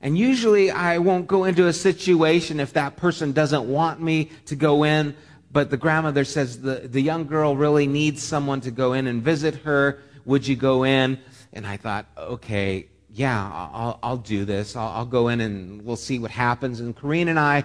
And 0.00 0.16
usually 0.16 0.70
I 0.70 0.96
won't 0.96 1.26
go 1.26 1.44
into 1.44 1.66
a 1.66 1.74
situation 1.74 2.60
if 2.60 2.72
that 2.72 2.96
person 2.96 3.32
doesn't 3.32 3.68
want 3.68 4.00
me 4.00 4.30
to 4.46 4.56
go 4.56 4.84
in, 4.84 5.14
but 5.52 5.68
the 5.68 5.76
grandmother 5.76 6.24
says 6.24 6.62
the, 6.62 6.76
the 6.76 7.02
young 7.02 7.26
girl 7.26 7.54
really 7.54 7.86
needs 7.86 8.22
someone 8.22 8.62
to 8.62 8.70
go 8.70 8.94
in 8.94 9.06
and 9.06 9.22
visit 9.22 9.56
her. 9.56 10.00
Would 10.24 10.48
you 10.48 10.56
go 10.56 10.84
in? 10.84 11.18
And 11.52 11.66
I 11.66 11.76
thought, 11.76 12.06
okay, 12.16 12.86
yeah, 13.10 13.50
I'll, 13.52 13.98
I'll 14.02 14.16
do 14.16 14.46
this. 14.46 14.76
I'll, 14.76 14.88
I'll 14.88 15.04
go 15.04 15.28
in 15.28 15.42
and 15.42 15.84
we'll 15.84 15.96
see 15.96 16.18
what 16.18 16.30
happens. 16.30 16.80
And 16.80 16.96
Corrine 16.96 17.28
and 17.28 17.38
I 17.38 17.64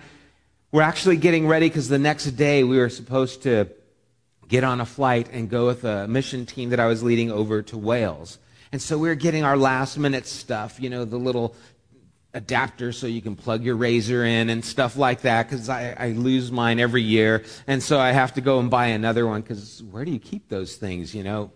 were 0.71 0.82
actually 0.82 1.17
getting 1.17 1.47
ready 1.47 1.69
because 1.69 1.88
the 1.88 1.99
next 1.99 2.25
day 2.32 2.63
we 2.63 2.78
were 2.78 2.89
supposed 2.89 3.43
to 3.43 3.69
get 4.47 4.63
on 4.63 4.82
a 4.82 4.86
flight 4.86 5.30
and 5.32 5.49
go 5.49 5.65
with 5.65 5.84
a 5.84 6.08
mission 6.08 6.45
team 6.45 6.69
that 6.69 6.80
I 6.80 6.88
was 6.88 7.01
leading 7.01 7.32
over 7.32 7.62
to 7.63 7.78
Wales. 7.78 8.38
And 8.71 8.82
so 8.82 8.97
we 8.97 9.08
were 9.08 9.15
getting 9.15 9.43
our 9.43 9.58
last 9.58 9.97
minute 9.97 10.28
stuff, 10.28 10.80
you 10.80 10.89
know, 10.89 11.06
the 11.06 11.17
little 11.17 11.56
adapter 12.34 12.91
so 12.91 13.08
you 13.08 13.21
can 13.21 13.36
plug 13.36 13.63
your 13.63 13.75
razor 13.75 14.25
in 14.25 14.49
and 14.49 14.63
stuff 14.63 14.97
like 14.97 15.21
that 15.21 15.47
because 15.47 15.69
I, 15.69 15.95
I, 15.97 16.10
lose 16.10 16.51
mine 16.51 16.82
every 16.82 17.01
year. 17.01 17.45
And 17.65 17.82
so 17.82 17.97
I 17.97 18.12
have 18.12 18.34
to 18.34 18.41
go 18.41 18.60
and 18.60 18.69
buy 18.69 18.88
another 18.88 19.25
one 19.25 19.41
because 19.41 19.82
where 19.84 20.04
do 20.04 20.12
you 20.12 20.19
keep 20.19 20.49
those 20.49 20.75
things, 20.75 21.15
you 21.15 21.23
know? 21.23 21.51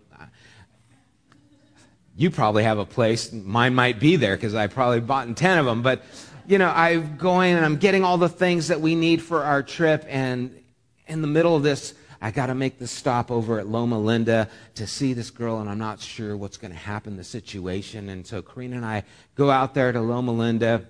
You 2.16 2.30
probably 2.30 2.64
have 2.64 2.78
a 2.78 2.84
place. 2.84 3.32
Mine 3.32 3.74
might 3.74 4.00
be 4.00 4.16
there 4.16 4.36
because 4.36 4.54
I 4.54 4.66
probably 4.66 5.00
bought 5.00 5.34
10 5.36 5.58
of 5.58 5.66
them. 5.66 5.82
But, 5.82 6.02
you 6.46 6.58
know, 6.58 6.70
I'm 6.70 7.16
going 7.16 7.54
and 7.54 7.64
I'm 7.64 7.76
getting 7.76 8.04
all 8.04 8.18
the 8.18 8.28
things 8.28 8.68
that 8.68 8.80
we 8.80 8.94
need 8.94 9.22
for 9.22 9.42
our 9.42 9.62
trip. 9.62 10.04
And 10.08 10.62
in 11.06 11.22
the 11.22 11.28
middle 11.28 11.56
of 11.56 11.62
this, 11.62 11.94
I 12.22 12.30
got 12.30 12.46
to 12.46 12.54
make 12.54 12.78
the 12.78 12.86
stop 12.86 13.30
over 13.30 13.58
at 13.58 13.66
Loma 13.66 13.98
Linda 13.98 14.48
to 14.74 14.86
see 14.86 15.14
this 15.14 15.30
girl, 15.30 15.60
and 15.60 15.70
I'm 15.70 15.78
not 15.78 16.00
sure 16.00 16.36
what's 16.36 16.58
going 16.58 16.72
to 16.72 16.78
happen, 16.78 17.16
the 17.16 17.24
situation. 17.24 18.10
And 18.10 18.26
so 18.26 18.42
Karina 18.42 18.76
and 18.76 18.84
I 18.84 19.04
go 19.36 19.50
out 19.50 19.72
there 19.72 19.90
to 19.90 20.00
Loma 20.00 20.32
Linda. 20.32 20.86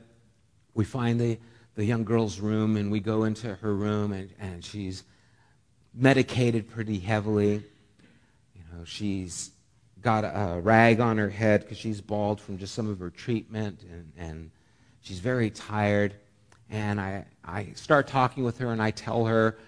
We 0.75 0.85
find 0.85 1.21
the, 1.21 1.39
the 1.77 1.85
young 1.85 2.03
girl's 2.03 2.41
room, 2.41 2.77
and 2.77 2.91
we 2.91 2.99
go 2.99 3.25
into 3.25 3.55
her 3.55 3.75
room, 3.75 4.13
and, 4.13 4.31
and 4.41 4.65
she's 4.65 5.05
medicated 5.95 6.69
pretty 6.69 6.99
heavily. 6.99 7.63
You 8.55 8.63
know, 8.73 8.85
she's 8.85 9.53
got 10.03 10.25
a 10.25 10.61
rag 10.61 10.99
on 10.99 11.19
her 11.19 11.31
head 11.31 11.61
because 11.61 11.79
she's 11.79 12.01
bald 12.01 12.41
from 12.41 12.59
just 12.59 12.75
some 12.75 12.89
of 12.89 12.99
her 12.99 13.11
treatment, 13.11 13.83
and, 13.83 14.13
and 14.19 14.51
she's 15.01 15.19
very 15.19 15.51
tired. 15.51 16.15
And 16.71 17.01
I, 17.01 17.27
I 17.45 17.69
start 17.75 18.07
talking 18.07 18.45
with 18.45 18.59
her, 18.59 18.73
and 18.73 18.81
I 18.81 18.91
tell 18.91 19.25
her 19.27 19.59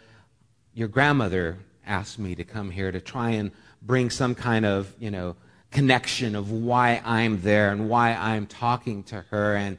your 0.74 0.88
grandmother 0.88 1.58
asked 1.86 2.18
me 2.18 2.34
to 2.34 2.44
come 2.44 2.70
here 2.70 2.92
to 2.92 3.00
try 3.00 3.30
and 3.30 3.50
bring 3.82 4.08
some 4.08 4.34
kind 4.34 4.64
of, 4.64 4.94
you 4.98 5.10
know, 5.10 5.36
connection 5.70 6.36
of 6.36 6.50
why 6.50 7.02
I'm 7.04 7.40
there 7.42 7.72
and 7.72 7.88
why 7.88 8.14
I'm 8.14 8.46
talking 8.46 9.02
to 9.04 9.22
her. 9.30 9.56
And 9.56 9.78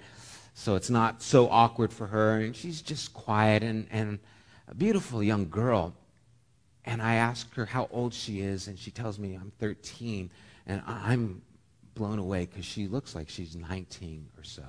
so 0.54 0.76
it's 0.76 0.90
not 0.90 1.22
so 1.22 1.50
awkward 1.50 1.94
for 1.94 2.08
her. 2.08 2.40
And 2.40 2.56
she's 2.56 2.82
just 2.82 3.14
quiet 3.14 3.64
and, 3.64 3.88
and 3.92 4.20
a 4.68 4.76
beautiful 4.76 5.24
young 5.24 5.50
girl. 5.50 5.94
And 6.86 7.02
I 7.02 7.16
ask 7.16 7.54
her 7.56 7.66
how 7.66 7.88
old 7.92 8.14
she 8.14 8.42
is, 8.42 8.68
and 8.68 8.78
she 8.78 8.92
tells 8.92 9.18
me 9.18 9.36
I'm 9.36 9.54
13. 9.60 10.30
And 10.68 10.82
I'm 10.86 11.42
blown 11.96 12.20
away 12.20 12.46
because 12.46 12.66
she 12.66 12.88
looks 12.88 13.16
like 13.16 13.30
she's 13.30 13.56
19 13.56 14.28
or 14.38 14.44
so. 14.44 14.64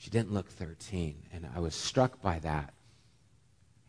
She 0.00 0.08
didn't 0.08 0.32
look 0.32 0.48
13. 0.48 1.14
And 1.30 1.46
I 1.54 1.60
was 1.60 1.74
struck 1.74 2.22
by 2.22 2.38
that. 2.38 2.72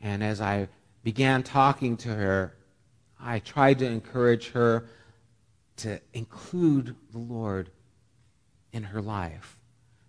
And 0.01 0.21
as 0.21 0.41
I 0.41 0.67
began 1.03 1.41
talking 1.41 1.95
to 1.97 2.09
her, 2.09 2.53
I 3.17 3.39
tried 3.39 3.79
to 3.79 3.85
encourage 3.85 4.49
her 4.49 4.89
to 5.77 6.01
include 6.13 6.97
the 7.13 7.17
Lord 7.17 7.69
in 8.73 8.83
her 8.83 9.01
life. 9.01 9.57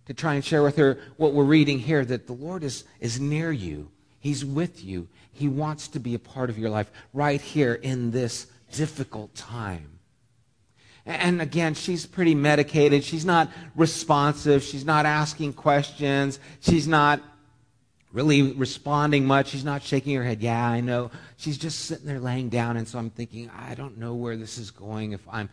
To 0.07 0.13
try 0.13 0.33
and 0.33 0.43
share 0.43 0.61
with 0.61 0.75
her 0.75 0.99
what 1.15 1.33
we're 1.33 1.45
reading 1.45 1.79
here 1.79 2.03
that 2.03 2.27
the 2.27 2.33
Lord 2.33 2.65
is, 2.65 2.83
is 2.99 3.21
near 3.21 3.53
you. 3.53 3.89
He's 4.19 4.43
with 4.43 4.83
you. 4.83 5.07
He 5.31 5.47
wants 5.47 5.87
to 5.89 5.99
be 5.99 6.15
a 6.15 6.19
part 6.19 6.49
of 6.49 6.57
your 6.57 6.69
life 6.69 6.91
right 7.13 7.39
here 7.39 7.75
in 7.75 8.11
this 8.11 8.47
difficult 8.73 9.33
time. 9.35 9.99
And 11.05 11.41
again, 11.41 11.73
she's 11.73 12.05
pretty 12.05 12.33
medicated. 12.33 13.03
She's 13.03 13.25
not 13.25 13.49
responsive. 13.75 14.63
She's 14.63 14.85
not 14.85 15.05
asking 15.05 15.53
questions. 15.53 16.39
She's 16.61 16.87
not 16.87 17.21
really 18.13 18.53
responding 18.53 19.25
much. 19.25 19.47
She's 19.49 19.65
not 19.65 19.83
shaking 19.83 20.15
her 20.15 20.23
head. 20.23 20.41
Yeah, 20.41 20.65
I 20.65 20.79
know. 20.79 21.11
She's 21.35 21.57
just 21.57 21.79
sitting 21.79 22.05
there 22.05 22.19
laying 22.19 22.47
down. 22.47 22.77
And 22.77 22.87
so 22.87 22.99
I'm 22.99 23.09
thinking, 23.09 23.49
I 23.49 23.75
don't 23.75 23.97
know 23.97 24.13
where 24.13 24.37
this 24.37 24.57
is 24.57 24.71
going 24.71 25.11
if 25.11 25.27
I'm, 25.29 25.49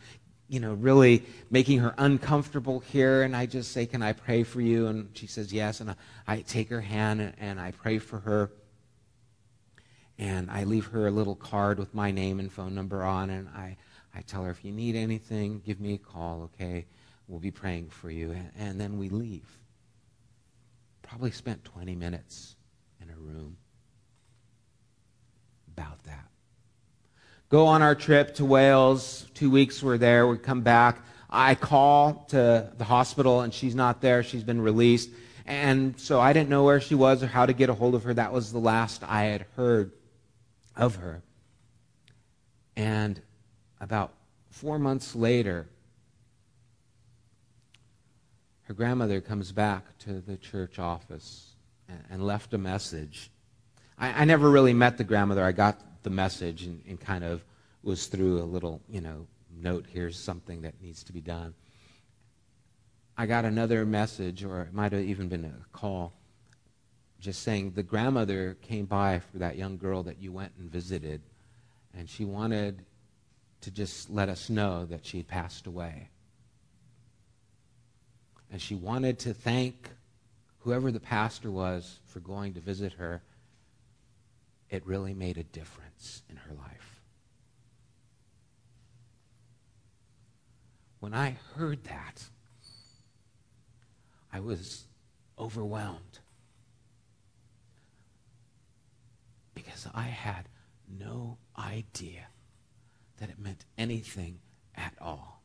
you 0.46 0.60
know, 0.60 0.74
really 0.74 1.24
making 1.50 1.78
her 1.80 1.94
uncomfortable 1.98 2.80
here. 2.80 3.22
And 3.22 3.34
I 3.34 3.46
just 3.46 3.72
say, 3.72 3.86
Can 3.86 4.02
I 4.02 4.12
pray 4.12 4.44
for 4.44 4.60
you? 4.60 4.86
And 4.86 5.08
she 5.14 5.26
says, 5.26 5.52
Yes. 5.52 5.80
And 5.80 5.96
I, 6.28 6.42
take 6.42 6.68
her 6.68 6.82
hand 6.82 7.20
and, 7.20 7.34
and 7.40 7.60
I 7.60 7.72
pray 7.72 7.98
for 7.98 8.20
her. 8.20 8.52
And 10.18 10.50
I 10.50 10.64
leave 10.64 10.86
her 10.86 11.06
a 11.06 11.10
little 11.10 11.34
card 11.34 11.78
with 11.78 11.94
my 11.94 12.10
name 12.10 12.38
and 12.38 12.52
phone 12.52 12.74
number 12.74 13.02
on. 13.02 13.30
And 13.30 13.48
I, 13.48 13.78
I 14.20 14.22
tell 14.22 14.44
her, 14.44 14.50
If 14.50 14.66
you 14.66 14.70
need 14.70 14.96
anything, 14.96 15.62
give 15.64 15.80
me 15.80 15.94
a 15.94 15.98
call, 15.98 16.50
okay? 16.54 16.84
We'll 17.26 17.40
be 17.40 17.50
praying 17.50 17.88
for 17.88 18.10
you. 18.10 18.36
And, 18.58 18.78
then 18.78 18.98
we 18.98 19.08
leave 19.08 19.46
probably 21.02 21.30
spent 21.32 21.64
20 21.64 21.96
minutes 21.96 22.54
in 23.00 23.10
a 23.10 23.16
room 23.16 23.56
about 25.76 26.04
that. 26.04 26.28
Go 27.48 27.66
on 27.66 27.82
our 27.82 27.96
trip 27.96 28.36
to 28.36 28.44
Wales. 28.44 29.26
Two 29.34 29.50
weeks 29.50 29.82
we're 29.82 29.98
there. 29.98 30.28
We 30.28 30.38
come 30.38 30.60
back. 30.60 31.02
I 31.28 31.56
call 31.56 32.26
to 32.28 32.70
the 32.76 32.84
hospital 32.84 33.40
and 33.40 33.52
she's 33.52 33.74
not 33.74 34.00
there. 34.00 34.22
She's 34.22 34.44
been 34.44 34.60
released. 34.60 35.10
And 35.46 35.98
so 35.98 36.20
I 36.20 36.32
didn't 36.32 36.48
know 36.48 36.62
where 36.62 36.80
she 36.80 36.94
was 36.94 37.24
or 37.24 37.26
how 37.26 37.46
to 37.46 37.52
get 37.52 37.70
a 37.70 37.74
hold 37.74 37.96
of 37.96 38.04
her. 38.04 38.14
That 38.14 38.32
was 38.32 38.52
the 38.52 38.60
last 38.60 39.02
I 39.02 39.24
had 39.24 39.46
heard 39.56 39.90
of 40.76 40.96
her. 40.96 41.22
And 42.76 43.20
about 43.80 44.12
four 44.50 44.78
months 44.78 45.14
later, 45.14 45.66
her 48.62 48.74
grandmother 48.74 49.20
comes 49.20 49.52
back 49.52 49.98
to 49.98 50.20
the 50.20 50.36
church 50.36 50.78
office 50.78 51.54
and, 51.88 52.02
and 52.10 52.26
left 52.26 52.54
a 52.54 52.58
message. 52.58 53.30
I, 53.98 54.22
I, 54.22 54.24
never 54.24 54.50
really 54.50 54.72
met 54.72 54.96
the 54.96 55.04
grandmother. 55.04 55.42
I 55.42 55.52
got 55.52 55.80
the 56.02 56.10
message 56.10 56.62
and, 56.62 56.82
and 56.86 57.00
kind 57.00 57.24
of 57.24 57.42
was 57.82 58.06
through 58.06 58.40
a 58.40 58.44
little, 58.44 58.80
you 58.88 59.00
know, 59.00 59.26
note 59.56 59.86
here's 59.88 60.18
something 60.18 60.62
that 60.62 60.80
needs 60.80 61.02
to 61.04 61.12
be 61.12 61.20
done. 61.20 61.54
I 63.16 63.26
got 63.26 63.44
another 63.44 63.84
message, 63.84 64.44
or 64.44 64.62
it 64.62 64.72
might 64.72 64.92
have 64.92 65.02
even 65.02 65.28
been 65.28 65.44
a 65.44 65.76
call, 65.76 66.12
just 67.18 67.42
saying 67.42 67.72
the 67.72 67.82
grandmother 67.82 68.56
came 68.62 68.86
by 68.86 69.18
for 69.18 69.38
that 69.38 69.56
young 69.56 69.76
girl 69.76 70.02
that 70.04 70.22
you 70.22 70.32
went 70.32 70.52
and 70.58 70.70
visited, 70.70 71.20
and 71.94 72.08
she 72.08 72.24
wanted 72.24 72.84
to 73.62 73.70
just 73.70 74.10
let 74.10 74.28
us 74.28 74.48
know 74.50 74.86
that 74.86 75.04
she 75.04 75.18
had 75.18 75.28
passed 75.28 75.66
away 75.66 76.10
and 78.50 78.60
she 78.60 78.74
wanted 78.74 79.18
to 79.20 79.34
thank 79.34 79.90
whoever 80.60 80.90
the 80.90 81.00
pastor 81.00 81.50
was 81.50 82.00
for 82.06 82.20
going 82.20 82.54
to 82.54 82.60
visit 82.60 82.94
her. 82.94 83.22
It 84.68 84.86
really 84.86 85.14
made 85.14 85.38
a 85.38 85.44
difference 85.44 86.22
in 86.28 86.36
her 86.36 86.54
life. 86.54 87.00
When 90.98 91.14
I 91.14 91.36
heard 91.54 91.84
that, 91.84 92.24
I 94.32 94.40
was 94.40 94.84
overwhelmed 95.38 96.18
because 99.54 99.88
I 99.94 100.02
had 100.02 100.48
no 100.98 101.38
idea 101.58 102.26
that 103.20 103.28
it 103.30 103.38
meant 103.38 103.64
anything 103.78 104.40
at 104.74 104.94
all. 105.00 105.42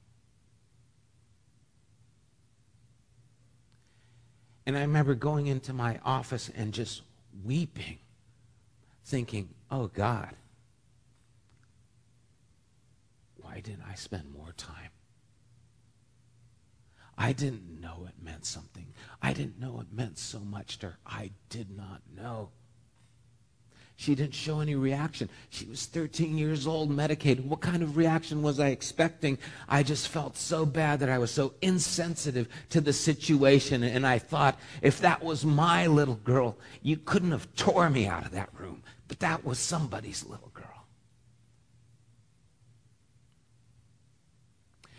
And 4.65 4.75
I 4.75 4.81
remember 4.81 5.13
going 5.13 5.45
into 5.47 5.73
my 5.73 5.99
office 6.03 6.49
and 6.55 6.73
just 6.73 7.03
weeping, 7.43 7.99
thinking, 9.03 9.49
oh 9.69 9.87
God, 9.87 10.33
why 13.35 13.59
didn't 13.59 13.83
I 13.87 13.93
spend 13.93 14.33
more 14.33 14.53
time? 14.57 14.89
I 17.17 17.31
didn't 17.31 17.79
know 17.79 18.07
it 18.07 18.23
meant 18.23 18.45
something. 18.45 18.87
I 19.21 19.33
didn't 19.33 19.59
know 19.59 19.79
it 19.79 19.93
meant 19.95 20.17
so 20.17 20.39
much 20.39 20.79
to 20.79 20.87
her. 20.87 20.97
I 21.05 21.31
did 21.49 21.69
not 21.75 22.01
know. 22.13 22.49
She 23.97 24.13
didn't 24.13 24.33
show 24.33 24.59
any 24.59 24.75
reaction. 24.75 25.29
She 25.49 25.65
was 25.65 25.85
13 25.85 26.37
years 26.37 26.67
old, 26.67 26.91
medicated. 26.91 27.49
What 27.49 27.61
kind 27.61 27.81
of 27.81 27.95
reaction 27.95 28.41
was 28.41 28.59
I 28.59 28.67
expecting? 28.67 29.37
I 29.69 29.83
just 29.83 30.09
felt 30.09 30.35
so 30.35 30.65
bad 30.65 30.99
that 30.99 31.09
I 31.09 31.17
was 31.17 31.31
so 31.31 31.53
insensitive 31.61 32.49
to 32.71 32.81
the 32.81 32.91
situation. 32.91 33.83
And 33.83 34.05
I 34.05 34.19
thought, 34.19 34.59
if 34.81 34.99
that 34.99 35.23
was 35.23 35.45
my 35.45 35.87
little 35.87 36.15
girl, 36.15 36.57
you 36.81 36.97
couldn't 36.97 37.31
have 37.31 37.53
tore 37.55 37.89
me 37.89 38.05
out 38.05 38.25
of 38.25 38.31
that 38.31 38.49
room. 38.57 38.83
But 39.07 39.19
that 39.19 39.45
was 39.45 39.59
somebody's 39.59 40.25
little 40.25 40.51
girl. 40.53 40.65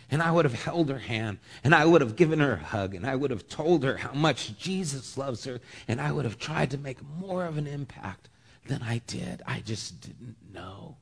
And 0.09 0.23
I 0.23 0.31
would 0.31 0.45
have 0.45 0.63
held 0.63 0.89
her 0.89 0.99
hand, 0.99 1.37
and 1.63 1.75
I 1.75 1.85
would 1.85 2.01
have 2.01 2.15
given 2.15 2.39
her 2.39 2.53
a 2.53 2.63
hug, 2.63 2.95
and 2.95 3.05
I 3.05 3.15
would 3.15 3.29
have 3.29 3.47
told 3.49 3.83
her 3.83 3.97
how 3.97 4.13
much 4.13 4.57
Jesus 4.57 5.17
loves 5.17 5.43
her, 5.43 5.59
and 5.87 5.99
I 5.99 6.13
would 6.13 6.23
have 6.23 6.39
tried 6.39 6.71
to 6.71 6.77
make 6.77 6.97
more 7.19 7.45
of 7.45 7.57
an 7.57 7.67
impact 7.67 8.29
than 8.67 8.83
I 8.83 9.01
did. 9.07 9.41
I 9.45 9.61
just 9.61 10.01
didn't 10.01 10.35
know. 10.53 10.97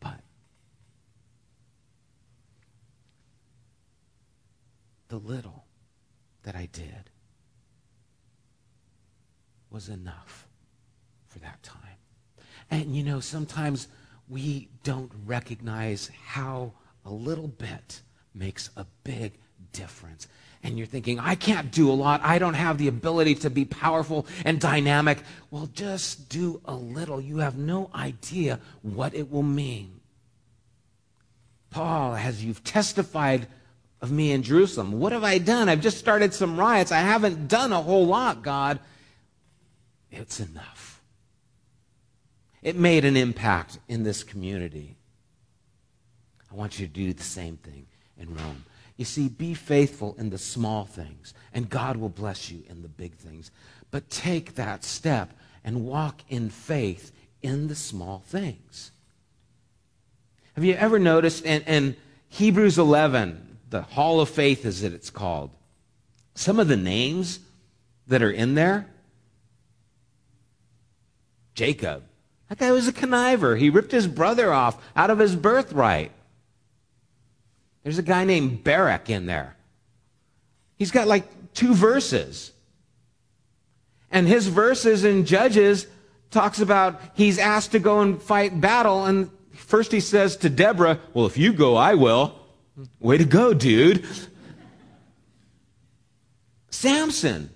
But 0.00 0.20
the 5.08 5.18
little 5.18 5.64
that 6.42 6.54
I 6.54 6.68
did 6.72 7.10
was 9.70 9.88
enough 9.88 10.46
for 11.28 11.38
that 11.40 11.62
time. 11.62 11.76
And 12.70 12.94
you 12.94 13.02
know, 13.02 13.20
sometimes 13.20 13.88
we 14.28 14.68
don't 14.84 15.10
recognize 15.26 16.10
how 16.24 16.72
a 17.04 17.10
little 17.10 17.48
bit 17.48 18.02
makes 18.34 18.70
a 18.76 18.86
big 19.04 19.38
difference. 19.72 20.28
And 20.62 20.76
you're 20.76 20.86
thinking, 20.86 21.18
I 21.18 21.36
can't 21.36 21.70
do 21.70 21.90
a 21.90 21.92
lot. 21.92 22.20
I 22.22 22.38
don't 22.38 22.54
have 22.54 22.76
the 22.76 22.88
ability 22.88 23.36
to 23.36 23.50
be 23.50 23.64
powerful 23.64 24.26
and 24.44 24.60
dynamic. 24.60 25.18
Well, 25.50 25.70
just 25.72 26.28
do 26.28 26.60
a 26.66 26.74
little. 26.74 27.20
You 27.20 27.38
have 27.38 27.56
no 27.56 27.90
idea 27.94 28.60
what 28.82 29.14
it 29.14 29.30
will 29.30 29.42
mean. 29.42 30.00
Paul, 31.70 32.14
as 32.14 32.44
you've 32.44 32.62
testified 32.62 33.46
of 34.02 34.10
me 34.10 34.32
in 34.32 34.42
Jerusalem, 34.42 34.98
what 34.98 35.12
have 35.12 35.24
I 35.24 35.38
done? 35.38 35.68
I've 35.68 35.80
just 35.80 35.98
started 35.98 36.34
some 36.34 36.58
riots. 36.58 36.92
I 36.92 37.00
haven't 37.00 37.48
done 37.48 37.72
a 37.72 37.80
whole 37.80 38.06
lot, 38.06 38.42
God. 38.42 38.80
It's 40.10 40.40
enough. 40.40 41.00
It 42.62 42.76
made 42.76 43.04
an 43.04 43.16
impact 43.16 43.78
in 43.88 44.02
this 44.02 44.22
community. 44.22 44.96
I 46.50 46.54
want 46.54 46.78
you 46.78 46.86
to 46.86 46.92
do 46.92 47.12
the 47.12 47.22
same 47.22 47.56
thing 47.56 47.86
in 48.18 48.34
Rome. 48.34 48.64
You 49.00 49.06
see, 49.06 49.30
be 49.30 49.54
faithful 49.54 50.14
in 50.18 50.28
the 50.28 50.36
small 50.36 50.84
things, 50.84 51.32
and 51.54 51.70
God 51.70 51.96
will 51.96 52.10
bless 52.10 52.50
you 52.50 52.64
in 52.68 52.82
the 52.82 52.88
big 52.88 53.14
things. 53.14 53.50
But 53.90 54.10
take 54.10 54.56
that 54.56 54.84
step 54.84 55.32
and 55.64 55.86
walk 55.86 56.20
in 56.28 56.50
faith 56.50 57.10
in 57.40 57.68
the 57.68 57.74
small 57.74 58.22
things. 58.26 58.90
Have 60.54 60.64
you 60.64 60.74
ever 60.74 60.98
noticed 60.98 61.46
in, 61.46 61.62
in 61.62 61.96
Hebrews 62.28 62.76
11, 62.78 63.56
the 63.70 63.80
Hall 63.80 64.20
of 64.20 64.28
Faith, 64.28 64.66
as 64.66 64.82
it's 64.82 65.08
called, 65.08 65.48
some 66.34 66.60
of 66.60 66.68
the 66.68 66.76
names 66.76 67.40
that 68.06 68.22
are 68.22 68.30
in 68.30 68.54
there? 68.54 68.86
Jacob. 71.54 72.02
That 72.50 72.58
guy 72.58 72.70
was 72.70 72.86
a 72.86 72.92
conniver. 72.92 73.58
He 73.58 73.70
ripped 73.70 73.92
his 73.92 74.06
brother 74.06 74.52
off 74.52 74.76
out 74.94 75.08
of 75.08 75.20
his 75.20 75.36
birthright. 75.36 76.12
There's 77.82 77.98
a 77.98 78.02
guy 78.02 78.24
named 78.24 78.62
Barak 78.62 79.08
in 79.08 79.26
there. 79.26 79.56
He's 80.76 80.90
got 80.90 81.08
like 81.08 81.54
two 81.54 81.74
verses. 81.74 82.52
And 84.10 84.26
his 84.26 84.48
verses 84.48 85.04
in 85.04 85.24
Judges 85.24 85.86
talks 86.30 86.60
about 86.60 87.00
he's 87.14 87.38
asked 87.38 87.72
to 87.72 87.78
go 87.78 88.00
and 88.00 88.20
fight 88.20 88.60
battle. 88.60 89.04
And 89.04 89.30
first 89.52 89.92
he 89.92 90.00
says 90.00 90.36
to 90.38 90.50
Deborah, 90.50 91.00
Well, 91.14 91.26
if 91.26 91.38
you 91.38 91.52
go, 91.52 91.76
I 91.76 91.94
will. 91.94 92.34
Way 92.98 93.18
to 93.18 93.24
go, 93.24 93.54
dude. 93.54 94.06
Samson. 96.70 97.50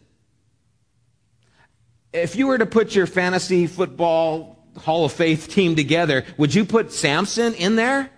If 2.12 2.37
you 2.37 2.46
were 2.46 2.58
to 2.58 2.66
put 2.66 2.94
your 2.94 3.06
fantasy 3.06 3.66
football 3.66 4.64
Hall 4.78 5.04
of 5.04 5.12
Faith 5.12 5.48
team 5.48 5.76
together, 5.76 6.24
would 6.37 6.54
you 6.54 6.64
put 6.64 6.92
Samson 6.92 7.54
in 7.54 7.76
there? 7.76 8.10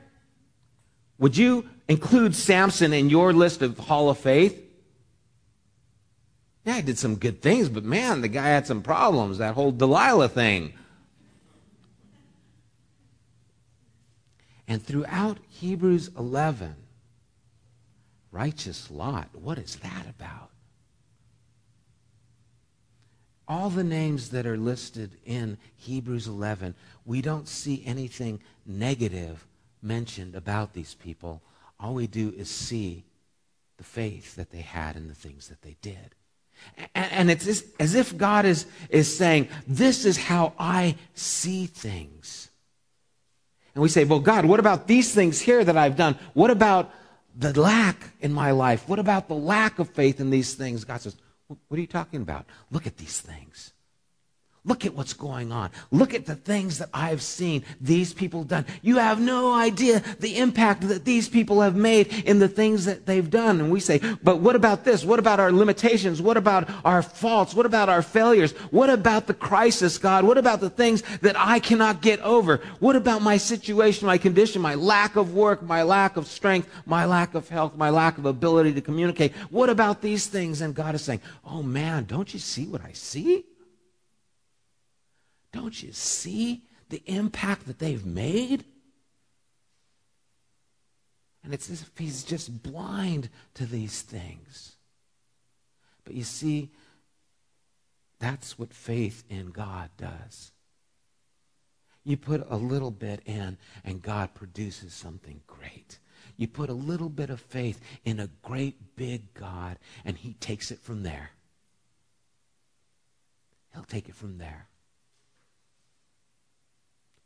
Would 1.18 1.36
you 1.36 1.68
include 1.88 2.34
Samson 2.34 2.92
in 2.92 3.10
your 3.10 3.32
list 3.32 3.62
of 3.62 3.78
Hall 3.78 4.10
of 4.10 4.18
Faith? 4.18 4.62
Yeah, 6.64 6.76
he 6.76 6.82
did 6.82 6.98
some 6.98 7.16
good 7.16 7.42
things, 7.42 7.68
but 7.68 7.84
man, 7.84 8.22
the 8.22 8.28
guy 8.28 8.48
had 8.48 8.66
some 8.66 8.82
problems. 8.82 9.38
That 9.38 9.54
whole 9.54 9.70
Delilah 9.70 10.28
thing. 10.28 10.72
And 14.68 14.84
throughout 14.84 15.38
Hebrews 15.48 16.10
11, 16.18 16.74
righteous 18.32 18.90
Lot, 18.90 19.28
what 19.32 19.58
is 19.58 19.76
that 19.76 20.06
about? 20.08 20.50
All 23.46 23.70
the 23.70 23.84
names 23.84 24.30
that 24.30 24.44
are 24.44 24.56
listed 24.56 25.12
in 25.24 25.56
Hebrews 25.76 26.26
11, 26.26 26.74
we 27.04 27.22
don't 27.22 27.46
see 27.46 27.84
anything 27.86 28.40
negative 28.66 29.46
mentioned 29.80 30.34
about 30.34 30.72
these 30.72 30.94
people 30.94 31.42
all 31.78 31.94
we 31.94 32.06
do 32.06 32.32
is 32.36 32.48
see 32.48 33.04
the 33.76 33.84
faith 33.84 34.36
that 34.36 34.50
they 34.50 34.62
had 34.62 34.96
in 34.96 35.08
the 35.08 35.14
things 35.14 35.48
that 35.48 35.62
they 35.62 35.76
did. 35.82 36.14
And, 36.94 37.30
it's 37.30 37.62
as 37.78 37.94
if 37.94 38.16
God 38.16 38.46
is, 38.46 38.66
is 38.88 39.14
saying, 39.16 39.48
This 39.66 40.04
is 40.04 40.16
how 40.16 40.54
I 40.58 40.96
see 41.14 41.66
things. 41.66 42.50
And 43.74 43.82
we 43.82 43.90
say, 43.90 44.04
Well, 44.04 44.20
God, 44.20 44.46
what 44.46 44.58
about 44.58 44.86
these 44.86 45.14
things 45.14 45.40
here 45.40 45.62
that 45.62 45.76
I've 45.76 45.96
done? 45.96 46.18
What 46.32 46.50
about 46.50 46.90
the 47.36 47.58
lack 47.60 48.10
in 48.20 48.32
my 48.32 48.52
life? 48.52 48.88
What 48.88 48.98
about 48.98 49.28
the 49.28 49.34
lack 49.34 49.78
of 49.78 49.90
faith 49.90 50.18
in 50.18 50.30
these 50.30 50.54
things? 50.54 50.84
God 50.84 51.02
says, 51.02 51.16
What 51.46 51.76
are 51.76 51.80
you 51.80 51.86
talking 51.86 52.22
about? 52.22 52.46
Look 52.70 52.86
at 52.86 52.96
these 52.96 53.20
things. 53.20 53.74
Look 54.66 54.84
at 54.84 54.94
what's 54.94 55.12
going 55.12 55.52
on. 55.52 55.70
Look 55.92 56.12
at 56.12 56.26
the 56.26 56.34
things 56.34 56.78
that 56.78 56.90
I've 56.92 57.22
seen 57.22 57.64
these 57.80 58.12
people 58.12 58.42
done. 58.42 58.66
You 58.82 58.96
have 58.96 59.20
no 59.20 59.54
idea 59.54 60.02
the 60.18 60.38
impact 60.38 60.88
that 60.88 61.04
these 61.04 61.28
people 61.28 61.60
have 61.60 61.76
made 61.76 62.08
in 62.26 62.40
the 62.40 62.48
things 62.48 62.84
that 62.86 63.06
they've 63.06 63.30
done. 63.30 63.60
And 63.60 63.70
we 63.70 63.78
say, 63.78 64.00
but 64.24 64.40
what 64.40 64.56
about 64.56 64.84
this? 64.84 65.04
What 65.04 65.20
about 65.20 65.38
our 65.38 65.52
limitations? 65.52 66.20
What 66.20 66.36
about 66.36 66.68
our 66.84 67.00
faults? 67.00 67.54
What 67.54 67.64
about 67.64 67.88
our 67.88 68.02
failures? 68.02 68.52
What 68.72 68.90
about 68.90 69.28
the 69.28 69.34
crisis, 69.34 69.98
God? 69.98 70.24
What 70.24 70.36
about 70.36 70.58
the 70.58 70.70
things 70.70 71.04
that 71.20 71.36
I 71.38 71.60
cannot 71.60 72.02
get 72.02 72.18
over? 72.20 72.56
What 72.80 72.96
about 72.96 73.22
my 73.22 73.36
situation, 73.36 74.06
my 74.06 74.18
condition, 74.18 74.60
my 74.60 74.74
lack 74.74 75.14
of 75.14 75.32
work, 75.32 75.62
my 75.62 75.84
lack 75.84 76.16
of 76.16 76.26
strength, 76.26 76.68
my 76.86 77.04
lack 77.04 77.36
of 77.36 77.48
health, 77.48 77.76
my 77.76 77.90
lack 77.90 78.18
of 78.18 78.26
ability 78.26 78.72
to 78.74 78.80
communicate? 78.80 79.32
What 79.50 79.70
about 79.70 80.02
these 80.02 80.26
things? 80.26 80.60
And 80.60 80.74
God 80.74 80.96
is 80.96 81.02
saying, 81.02 81.20
oh 81.44 81.62
man, 81.62 82.04
don't 82.04 82.34
you 82.34 82.40
see 82.40 82.66
what 82.66 82.84
I 82.84 82.90
see? 82.92 83.44
Don't 85.56 85.82
you 85.82 85.90
see 85.92 86.64
the 86.90 87.02
impact 87.06 87.66
that 87.66 87.78
they've 87.78 88.04
made? 88.04 88.66
And 91.42 91.54
it's 91.54 91.70
as 91.70 91.80
if 91.80 91.90
he's 91.96 92.24
just 92.24 92.62
blind 92.62 93.30
to 93.54 93.64
these 93.64 94.02
things. 94.02 94.76
But 96.04 96.12
you 96.12 96.24
see, 96.24 96.68
that's 98.18 98.58
what 98.58 98.74
faith 98.74 99.24
in 99.30 99.46
God 99.46 99.88
does. 99.96 100.52
You 102.04 102.18
put 102.18 102.46
a 102.50 102.56
little 102.56 102.90
bit 102.90 103.22
in, 103.24 103.56
and 103.82 104.02
God 104.02 104.34
produces 104.34 104.92
something 104.92 105.40
great. 105.46 105.98
You 106.36 106.48
put 106.48 106.68
a 106.68 106.74
little 106.74 107.08
bit 107.08 107.30
of 107.30 107.40
faith 107.40 107.80
in 108.04 108.20
a 108.20 108.28
great 108.42 108.94
big 108.94 109.32
God, 109.32 109.78
and 110.04 110.18
He 110.18 110.34
takes 110.34 110.70
it 110.70 110.80
from 110.80 111.02
there. 111.02 111.30
He'll 113.72 113.84
take 113.84 114.10
it 114.10 114.14
from 114.14 114.36
there 114.36 114.68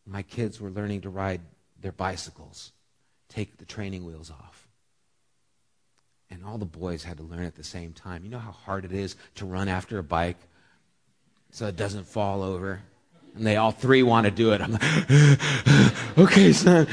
my 0.06 0.22
kids 0.22 0.60
were 0.60 0.70
learning 0.70 1.02
to 1.02 1.10
ride 1.10 1.40
their 1.80 1.92
bicycles, 1.92 2.72
take 3.28 3.58
the 3.58 3.64
training 3.64 4.04
wheels 4.04 4.30
off. 4.30 4.68
And 6.30 6.44
all 6.44 6.58
the 6.58 6.64
boys 6.64 7.02
had 7.02 7.16
to 7.16 7.22
learn 7.22 7.44
at 7.44 7.56
the 7.56 7.64
same 7.64 7.92
time. 7.92 8.24
You 8.24 8.30
know 8.30 8.38
how 8.38 8.52
hard 8.52 8.84
it 8.84 8.92
is 8.92 9.16
to 9.36 9.44
run 9.44 9.68
after 9.68 9.98
a 9.98 10.02
bike 10.02 10.38
so 11.50 11.66
it 11.66 11.76
doesn't 11.76 12.06
fall 12.06 12.42
over? 12.42 12.82
And 13.34 13.46
they 13.46 13.56
all 13.56 13.72
three 13.72 14.02
want 14.02 14.26
to 14.26 14.30
do 14.30 14.52
it. 14.52 14.60
I'm 14.60 14.72
like, 14.72 16.18
okay, 16.18 16.52
son 16.52 16.86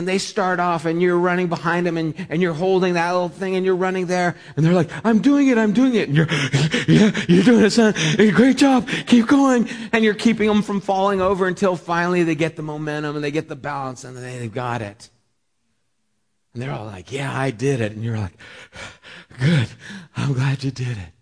and 0.00 0.08
they 0.08 0.16
start 0.16 0.60
off 0.60 0.86
and 0.86 1.02
you're 1.02 1.18
running 1.18 1.48
behind 1.48 1.86
them 1.86 1.98
and, 1.98 2.14
and 2.30 2.40
you're 2.40 2.54
holding 2.54 2.94
that 2.94 3.12
little 3.12 3.28
thing 3.28 3.54
and 3.54 3.66
you're 3.66 3.76
running 3.76 4.06
there 4.06 4.34
and 4.56 4.64
they're 4.64 4.72
like, 4.72 4.90
I'm 5.04 5.20
doing 5.20 5.48
it, 5.48 5.58
I'm 5.58 5.74
doing 5.74 5.94
it. 5.94 6.08
And 6.08 6.16
you're, 6.16 6.26
yeah, 6.88 7.10
you're 7.28 7.44
doing 7.44 7.62
it, 7.66 7.70
son. 7.70 7.92
Great 8.16 8.56
job. 8.56 8.88
Keep 8.88 9.26
going. 9.26 9.68
And 9.92 10.02
you're 10.02 10.14
keeping 10.14 10.48
them 10.48 10.62
from 10.62 10.80
falling 10.80 11.20
over 11.20 11.46
until 11.46 11.76
finally 11.76 12.22
they 12.22 12.34
get 12.34 12.56
the 12.56 12.62
momentum 12.62 13.14
and 13.14 13.22
they 13.22 13.30
get 13.30 13.50
the 13.50 13.56
balance 13.56 14.02
and 14.04 14.16
they've 14.16 14.50
got 14.50 14.80
it. 14.80 15.10
And 16.54 16.62
they're 16.62 16.72
all 16.72 16.86
like, 16.86 17.12
yeah, 17.12 17.38
I 17.38 17.50
did 17.50 17.82
it. 17.82 17.92
And 17.92 18.02
you're 18.02 18.16
like, 18.16 18.32
good. 19.38 19.68
I'm 20.16 20.32
glad 20.32 20.64
you 20.64 20.70
did 20.70 20.96
it. 20.96 21.12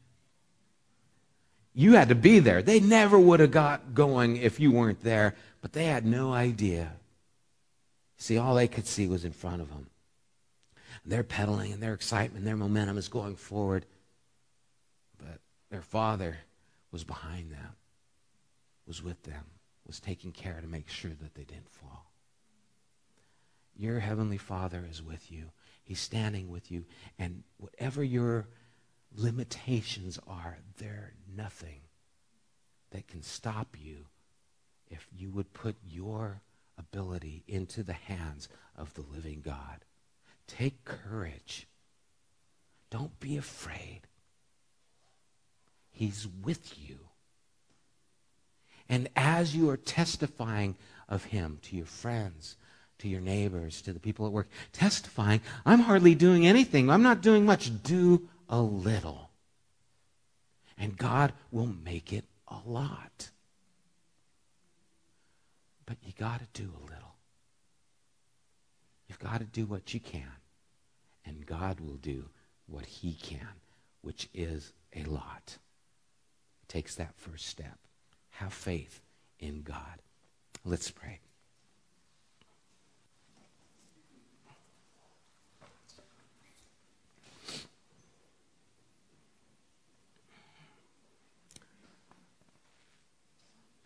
You 1.75 1.97
had 1.97 2.11
to 2.11 2.15
be 2.15 2.39
there. 2.39 2.63
They 2.63 2.79
never 2.79 3.19
would 3.19 3.41
have 3.41 3.51
got 3.51 3.93
going 3.93 4.37
if 4.37 4.61
you 4.61 4.71
weren't 4.71 5.03
there, 5.03 5.35
but 5.63 5.73
they 5.73 5.87
had 5.87 6.07
no 6.07 6.33
idea 6.33 6.93
See, 8.19 8.37
all 8.37 8.55
they 8.55 8.69
could 8.69 8.87
see 8.87 9.07
was 9.07 9.25
in 9.25 9.33
front 9.33 9.63
of 9.63 9.69
them. 9.69 9.87
And 11.05 11.13
their 11.13 11.23
pedaling 11.23 11.73
and 11.73 11.83
their 11.83 11.95
excitement, 11.95 12.45
their 12.45 12.57
momentum 12.57 12.99
is 12.99 13.09
going 13.09 13.37
forward. 13.37 13.87
But 15.17 15.41
their 15.71 15.83
father 15.83 16.39
was 16.91 17.05
behind 17.05 17.53
them, 17.53 17.77
was 18.87 19.03
with 19.03 19.23
them, 19.23 19.45
was 19.87 20.01
taking 20.01 20.33
care 20.33 20.61
to 20.61 20.67
make 20.67 20.89
sure 20.89 21.13
that 21.23 21.35
they 21.35 21.45
didn't 21.45 21.71
fall. 21.71 22.11
Your 23.77 24.01
heavenly 24.01 24.39
Father 24.39 24.85
is 24.91 25.01
with 25.01 25.31
you. 25.31 25.53
He's 25.85 26.01
standing 26.01 26.51
with 26.51 26.73
you. 26.73 26.85
And 27.19 27.45
whatever 27.59 28.03
your 28.03 28.49
limitations 29.15 30.19
are, 30.27 30.59
they're 30.79 31.13
nothing 31.37 31.83
that 32.91 33.07
can 33.07 33.23
stop 33.23 33.77
you 33.79 34.07
if 34.89 35.07
you 35.17 35.31
would 35.31 35.53
put 35.53 35.77
your 35.89 36.41
into 37.47 37.83
the 37.83 37.93
hands 37.93 38.49
of 38.77 38.95
the 38.95 39.03
living 39.03 39.43
God. 39.45 39.85
Take 40.47 40.85
courage. 40.85 41.67
Don't 42.91 43.19
be 43.21 43.37
afraid. 43.37 44.03
He's 45.91 46.27
with 46.43 46.75
you. 46.79 46.99
And 48.89 49.09
as 49.17 49.55
you 49.55 49.69
are 49.69 49.77
testifying 49.77 50.77
of 51.09 51.25
Him 51.25 51.59
to 51.63 51.77
your 51.77 51.87
friends, 51.87 52.57
to 52.99 53.09
your 53.09 53.21
neighbors, 53.21 53.83
to 53.83 53.93
the 53.93 54.01
people 54.01 54.27
at 54.27 54.33
work, 54.33 54.49
testifying, 54.73 55.41
I'm 55.67 55.81
hardly 55.81 56.15
doing 56.15 56.47
anything. 56.47 56.91
I'm 56.91 57.03
not 57.03 57.21
doing 57.21 57.45
much. 57.45 57.83
Do 57.83 58.29
a 58.49 58.61
little. 58.61 59.31
And 60.79 60.97
God 60.97 61.33
will 61.51 61.67
make 61.67 62.13
it 62.13 62.25
a 62.47 62.59
lot. 62.65 63.31
But 65.89 65.97
you 66.03 66.13
got 66.19 66.41
to 66.41 66.63
do 66.63 66.71
a 66.71 66.85
little. 66.85 67.15
You've 69.09 69.19
got 69.19 69.39
to 69.39 69.47
do 69.47 69.65
what 69.65 69.95
you 69.95 70.01
can. 70.01 70.37
And 71.25 71.47
God 71.47 71.81
will 71.81 71.97
do 71.97 72.27
what 72.67 72.85
He 72.85 73.15
can, 73.15 73.49
which 74.03 74.29
is 74.35 74.75
a 74.95 75.05
lot. 75.05 75.57
Takes 76.69 76.95
that 76.97 77.15
first 77.17 77.47
step. 77.47 77.79
Have 78.33 78.53
faith 78.53 79.01
in 79.39 79.63
God. 79.63 80.03
Let's 80.63 80.91
pray. 80.91 81.21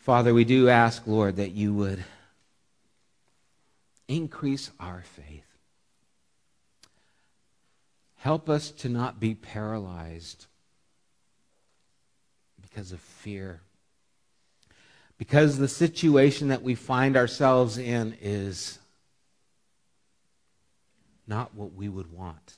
Father, 0.02 0.34
we 0.34 0.44
do 0.44 0.68
ask, 0.68 1.06
Lord, 1.06 1.36
that 1.36 1.52
you 1.52 1.72
would 1.74 2.02
increase 4.08 4.72
our 4.80 5.04
faith. 5.04 5.46
Help 8.16 8.50
us 8.50 8.72
to 8.72 8.88
not 8.88 9.20
be 9.20 9.36
paralyzed 9.36 10.46
because 12.60 12.90
of 12.90 12.98
fear. 12.98 13.60
Because 15.18 15.56
the 15.56 15.68
situation 15.68 16.48
that 16.48 16.62
we 16.62 16.74
find 16.74 17.16
ourselves 17.16 17.78
in 17.78 18.16
is 18.20 18.80
not 21.28 21.54
what 21.54 21.74
we 21.74 21.88
would 21.88 22.12
want 22.12 22.56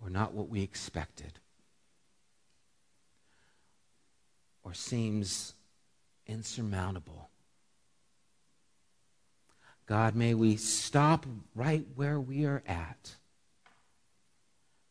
or 0.00 0.08
not 0.08 0.34
what 0.34 0.48
we 0.48 0.62
expected 0.62 1.32
or 4.62 4.72
seems 4.72 5.55
insurmountable. 6.26 7.30
God, 9.86 10.16
may 10.16 10.34
we 10.34 10.56
stop 10.56 11.26
right 11.54 11.86
where 11.94 12.20
we 12.20 12.44
are 12.44 12.62
at. 12.66 13.14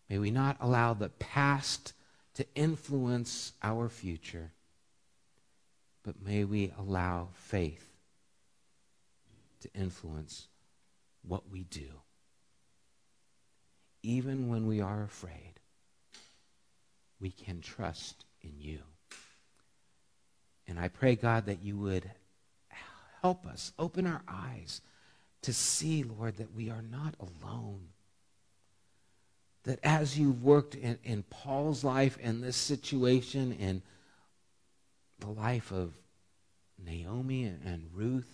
May 0.10 0.20
we 0.20 0.32
not 0.32 0.58
allow 0.62 0.94
the 0.94 1.10
past 1.10 1.94
to 2.36 2.46
influence 2.56 3.54
our 3.62 3.90
future, 3.90 4.52
but 6.04 6.22
may 6.24 6.44
we 6.44 6.72
allow 6.78 7.30
faith 7.34 7.86
to 9.62 9.70
influence 9.74 10.48
what 11.28 11.50
we 11.50 11.64
do. 11.64 11.88
Even 14.04 14.50
when 14.50 14.68
we 14.68 14.80
are 14.80 15.04
afraid, 15.04 15.60
we 17.20 17.32
can 17.32 17.60
trust 17.62 18.26
in 18.42 18.54
you. 18.60 18.80
And 20.68 20.80
I 20.80 20.88
pray, 20.88 21.16
God, 21.16 21.46
that 21.46 21.62
you 21.62 21.78
would 21.78 22.10
help 23.22 23.46
us, 23.46 23.72
open 23.78 24.08
our 24.08 24.22
eyes 24.28 24.82
to 25.44 25.54
see, 25.54 26.04
Lord, 26.04 26.38
that 26.38 26.56
we 26.56 26.70
are 26.70 26.82
not 26.82 27.16
alone. 27.20 27.88
That 29.64 29.80
as 29.84 30.18
you've 30.18 30.44
worked 30.44 30.76
in, 30.76 30.98
in 31.04 31.24
Paul's 31.24 31.84
life 31.84 32.18
and 32.22 32.44
this 32.44 32.56
situation 32.56 33.58
and 33.60 33.82
the 35.20 35.30
life 35.30 35.72
of 35.72 35.94
Naomi 36.84 37.46
and, 37.46 37.90
Ruth, 37.94 38.30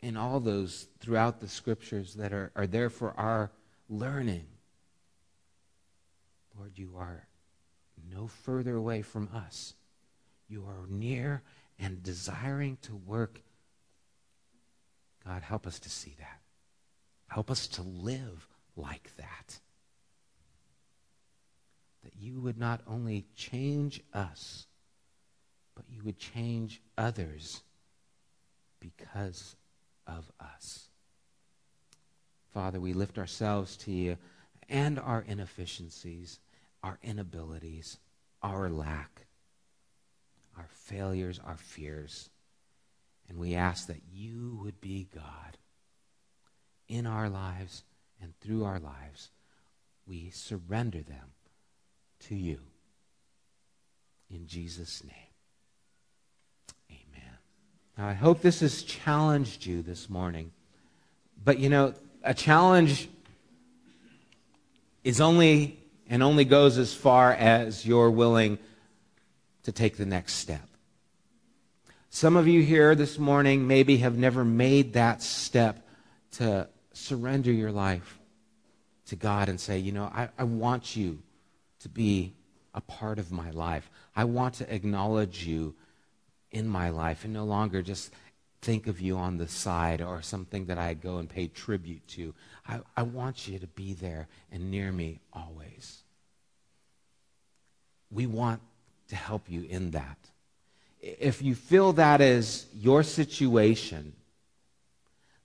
and 0.00 0.18
all 0.18 0.40
those 0.40 0.88
throughout 1.00 1.40
the 1.40 1.48
scriptures 1.48 2.14
that 2.14 2.32
are, 2.32 2.50
are 2.56 2.66
there 2.66 2.90
for 2.90 3.12
our 3.12 3.50
learning, 3.88 4.46
Lord, 6.58 6.72
you 6.76 6.94
are 6.98 7.26
no 8.14 8.26
further 8.26 8.76
away 8.76 9.02
from 9.02 9.28
us. 9.34 9.74
You 10.48 10.64
are 10.66 10.86
near 10.88 11.42
and 11.78 12.02
desiring 12.02 12.78
to 12.82 12.94
work. 12.94 13.42
God, 15.26 15.42
help 15.42 15.66
us 15.66 15.78
to 15.80 15.90
see 15.90 16.14
that. 16.18 16.40
Help 17.28 17.50
us 17.50 17.66
to 17.68 17.82
live 17.82 18.46
like 18.76 19.10
that. 19.16 19.58
That 22.04 22.12
you 22.18 22.40
would 22.40 22.58
not 22.58 22.82
only 22.86 23.24
change 23.34 24.02
us, 24.12 24.66
but 25.74 25.86
you 25.88 26.02
would 26.04 26.18
change 26.18 26.82
others 26.96 27.62
because 28.78 29.56
of 30.06 30.30
us. 30.38 30.88
Father, 32.52 32.80
we 32.80 32.92
lift 32.92 33.18
ourselves 33.18 33.76
to 33.78 33.90
you 33.90 34.18
and 34.68 34.98
our 34.98 35.24
inefficiencies 35.26 36.38
our 36.84 36.98
inabilities, 37.02 37.96
our 38.44 38.68
lack, 38.68 39.22
our 40.56 40.68
failures, 40.68 41.40
our 41.44 41.56
fears. 41.56 42.28
And 43.28 43.38
we 43.38 43.54
ask 43.54 43.86
that 43.86 44.02
you 44.12 44.60
would 44.62 44.80
be 44.82 45.08
God 45.12 45.56
in 46.86 47.06
our 47.06 47.30
lives 47.30 47.82
and 48.20 48.38
through 48.40 48.64
our 48.64 48.78
lives. 48.78 49.30
We 50.06 50.28
surrender 50.30 51.00
them 51.00 51.32
to 52.28 52.34
you. 52.34 52.60
In 54.30 54.46
Jesus' 54.46 55.02
name. 55.02 55.14
Amen. 56.90 57.38
Now, 57.96 58.08
I 58.08 58.12
hope 58.12 58.42
this 58.42 58.60
has 58.60 58.82
challenged 58.82 59.64
you 59.64 59.80
this 59.80 60.10
morning. 60.10 60.52
But 61.42 61.58
you 61.58 61.70
know, 61.70 61.94
a 62.22 62.34
challenge 62.34 63.08
is 65.02 65.20
only 65.20 65.78
and 66.08 66.22
only 66.22 66.44
goes 66.44 66.78
as 66.78 66.94
far 66.94 67.32
as 67.32 67.86
you're 67.86 68.10
willing 68.10 68.58
to 69.62 69.72
take 69.72 69.96
the 69.96 70.06
next 70.06 70.34
step. 70.34 70.68
Some 72.10 72.36
of 72.36 72.46
you 72.46 72.62
here 72.62 72.94
this 72.94 73.18
morning 73.18 73.66
maybe 73.66 73.96
have 73.98 74.16
never 74.16 74.44
made 74.44 74.92
that 74.92 75.22
step 75.22 75.86
to 76.32 76.68
surrender 76.92 77.50
your 77.50 77.72
life 77.72 78.18
to 79.06 79.16
God 79.16 79.48
and 79.48 79.58
say, 79.58 79.78
you 79.78 79.92
know, 79.92 80.04
I, 80.04 80.28
I 80.38 80.44
want 80.44 80.94
you 80.94 81.18
to 81.80 81.88
be 81.88 82.34
a 82.72 82.80
part 82.80 83.18
of 83.18 83.32
my 83.32 83.50
life. 83.50 83.90
I 84.14 84.24
want 84.24 84.54
to 84.54 84.74
acknowledge 84.74 85.46
you 85.46 85.74
in 86.50 86.68
my 86.68 86.90
life 86.90 87.24
and 87.24 87.32
no 87.32 87.44
longer 87.44 87.82
just 87.82 88.12
think 88.62 88.86
of 88.86 89.00
you 89.00 89.16
on 89.16 89.36
the 89.36 89.48
side 89.48 90.00
or 90.00 90.22
something 90.22 90.66
that 90.66 90.78
I 90.78 90.94
go 90.94 91.18
and 91.18 91.28
pay 91.28 91.48
tribute 91.48 92.06
to. 92.08 92.34
I, 92.66 92.80
I 92.96 93.02
want 93.02 93.46
you 93.46 93.58
to 93.58 93.66
be 93.66 93.94
there 93.94 94.28
and 94.50 94.70
near 94.70 94.90
me 94.90 95.20
always. 95.32 96.02
We 98.10 98.26
want 98.26 98.60
to 99.08 99.16
help 99.16 99.50
you 99.50 99.62
in 99.68 99.90
that. 99.92 100.18
If 101.00 101.42
you 101.42 101.54
feel 101.54 101.92
that 101.94 102.20
is 102.20 102.66
your 102.74 103.02
situation, 103.02 104.14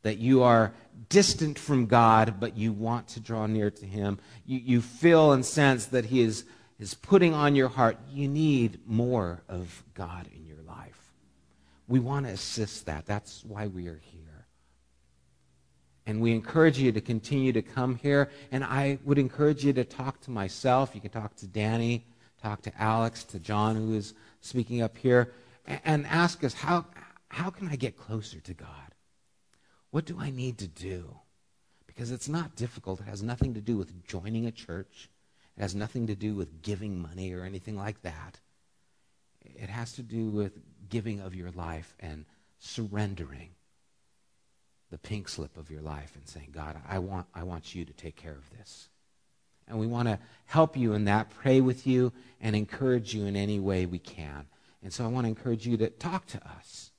that 0.03 0.17
you 0.17 0.43
are 0.43 0.71
distant 1.09 1.59
from 1.59 1.85
God, 1.85 2.35
but 2.39 2.57
you 2.57 2.71
want 2.71 3.09
to 3.09 3.19
draw 3.19 3.45
near 3.47 3.69
to 3.69 3.85
Him, 3.85 4.19
you, 4.45 4.59
you 4.59 4.81
feel 4.81 5.33
and 5.33 5.45
sense 5.45 5.87
that 5.87 6.05
He 6.05 6.21
is, 6.21 6.45
is 6.79 6.93
putting 6.93 7.33
on 7.33 7.55
your 7.55 7.67
heart, 7.67 7.97
you 8.11 8.27
need 8.27 8.79
more 8.85 9.41
of 9.49 9.83
God 9.93 10.27
in 10.33 10.45
your 10.45 10.61
life. 10.65 11.11
We 11.87 11.99
want 11.99 12.27
to 12.27 12.31
assist 12.31 12.85
that. 12.85 13.05
That's 13.05 13.43
why 13.43 13.67
we 13.67 13.87
are 13.87 13.99
here. 14.01 14.18
And 16.09 16.19
we 16.19 16.31
encourage 16.31 16.79
you 16.79 16.91
to 16.91 17.01
continue 17.01 17.53
to 17.53 17.61
come 17.61 17.95
here. 17.95 18.31
And 18.51 18.63
I 18.63 18.97
would 19.03 19.19
encourage 19.19 19.63
you 19.63 19.73
to 19.73 19.83
talk 19.83 20.19
to 20.21 20.31
myself. 20.31 20.95
You 20.95 21.01
can 21.01 21.11
talk 21.11 21.35
to 21.35 21.45
Danny, 21.45 22.03
talk 22.41 22.63
to 22.63 22.71
Alex, 22.81 23.23
to 23.25 23.37
John, 23.37 23.75
who 23.75 23.93
is 23.93 24.15
speaking 24.41 24.81
up 24.81 24.97
here, 24.97 25.33
and 25.67 26.07
ask 26.07 26.43
us 26.43 26.55
how, 26.55 26.87
how 27.27 27.51
can 27.51 27.67
I 27.67 27.75
get 27.75 27.95
closer 27.95 28.39
to 28.39 28.53
God? 28.55 28.95
What 29.91 30.05
do 30.05 30.17
I 30.19 30.31
need 30.31 30.57
to 30.57 30.67
do? 30.67 31.15
Because 31.85 32.09
it's 32.09 32.27
not 32.27 32.55
difficult. 32.55 33.01
It 33.01 33.07
has 33.07 33.21
nothing 33.21 33.53
to 33.53 33.61
do 33.61 33.77
with 33.77 34.03
joining 34.07 34.47
a 34.47 34.51
church. 34.51 35.11
It 35.57 35.61
has 35.61 35.75
nothing 35.75 36.07
to 36.07 36.15
do 36.15 36.33
with 36.33 36.63
giving 36.63 36.99
money 36.99 37.33
or 37.33 37.43
anything 37.43 37.77
like 37.77 38.01
that. 38.01 38.39
It 39.45 39.69
has 39.69 39.93
to 39.93 40.01
do 40.01 40.31
with 40.31 40.53
giving 40.89 41.19
of 41.19 41.35
your 41.35 41.51
life 41.51 41.93
and 41.99 42.25
surrendering 42.57 43.49
the 44.91 44.97
pink 44.97 45.29
slip 45.29 45.57
of 45.57 45.69
your 45.69 45.81
life 45.81 46.15
and 46.15 46.27
saying, 46.27 46.49
God, 46.51 46.77
I 46.87 46.99
want, 46.99 47.27
I 47.33 47.43
want 47.43 47.75
you 47.75 47.85
to 47.85 47.93
take 47.93 48.15
care 48.15 48.33
of 48.33 48.49
this. 48.57 48.89
And 49.67 49.79
we 49.79 49.87
want 49.87 50.07
to 50.07 50.17
help 50.45 50.75
you 50.75 50.93
in 50.93 51.05
that, 51.05 51.29
pray 51.29 51.61
with 51.61 51.85
you, 51.85 52.11
and 52.41 52.55
encourage 52.55 53.13
you 53.13 53.25
in 53.25 53.35
any 53.35 53.59
way 53.59 53.85
we 53.85 53.99
can. 53.99 54.47
And 54.81 54.91
so 54.91 55.03
I 55.03 55.07
want 55.07 55.25
to 55.25 55.29
encourage 55.29 55.67
you 55.67 55.77
to 55.77 55.89
talk 55.89 56.25
to 56.27 56.41
us. 56.57 56.91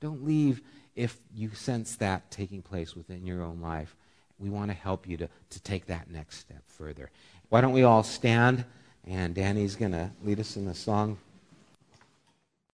Don't 0.00 0.24
leave 0.24 0.60
if 0.94 1.18
you 1.34 1.50
sense 1.54 1.96
that 1.96 2.30
taking 2.30 2.60
place 2.60 2.94
within 2.94 3.24
your 3.24 3.42
own 3.42 3.60
life, 3.60 3.96
we 4.38 4.50
want 4.50 4.70
to 4.70 4.76
help 4.76 5.08
you 5.08 5.16
to, 5.16 5.28
to 5.50 5.62
take 5.62 5.86
that 5.86 6.10
next 6.10 6.38
step 6.38 6.62
further. 6.66 7.10
Why 7.48 7.60
don't 7.60 7.72
we 7.72 7.84
all 7.84 8.02
stand? 8.02 8.64
And 9.06 9.34
Danny's 9.34 9.76
going 9.76 9.92
to 9.92 10.10
lead 10.22 10.38
us 10.38 10.56
in 10.56 10.66
a 10.68 10.74
song 10.74 11.18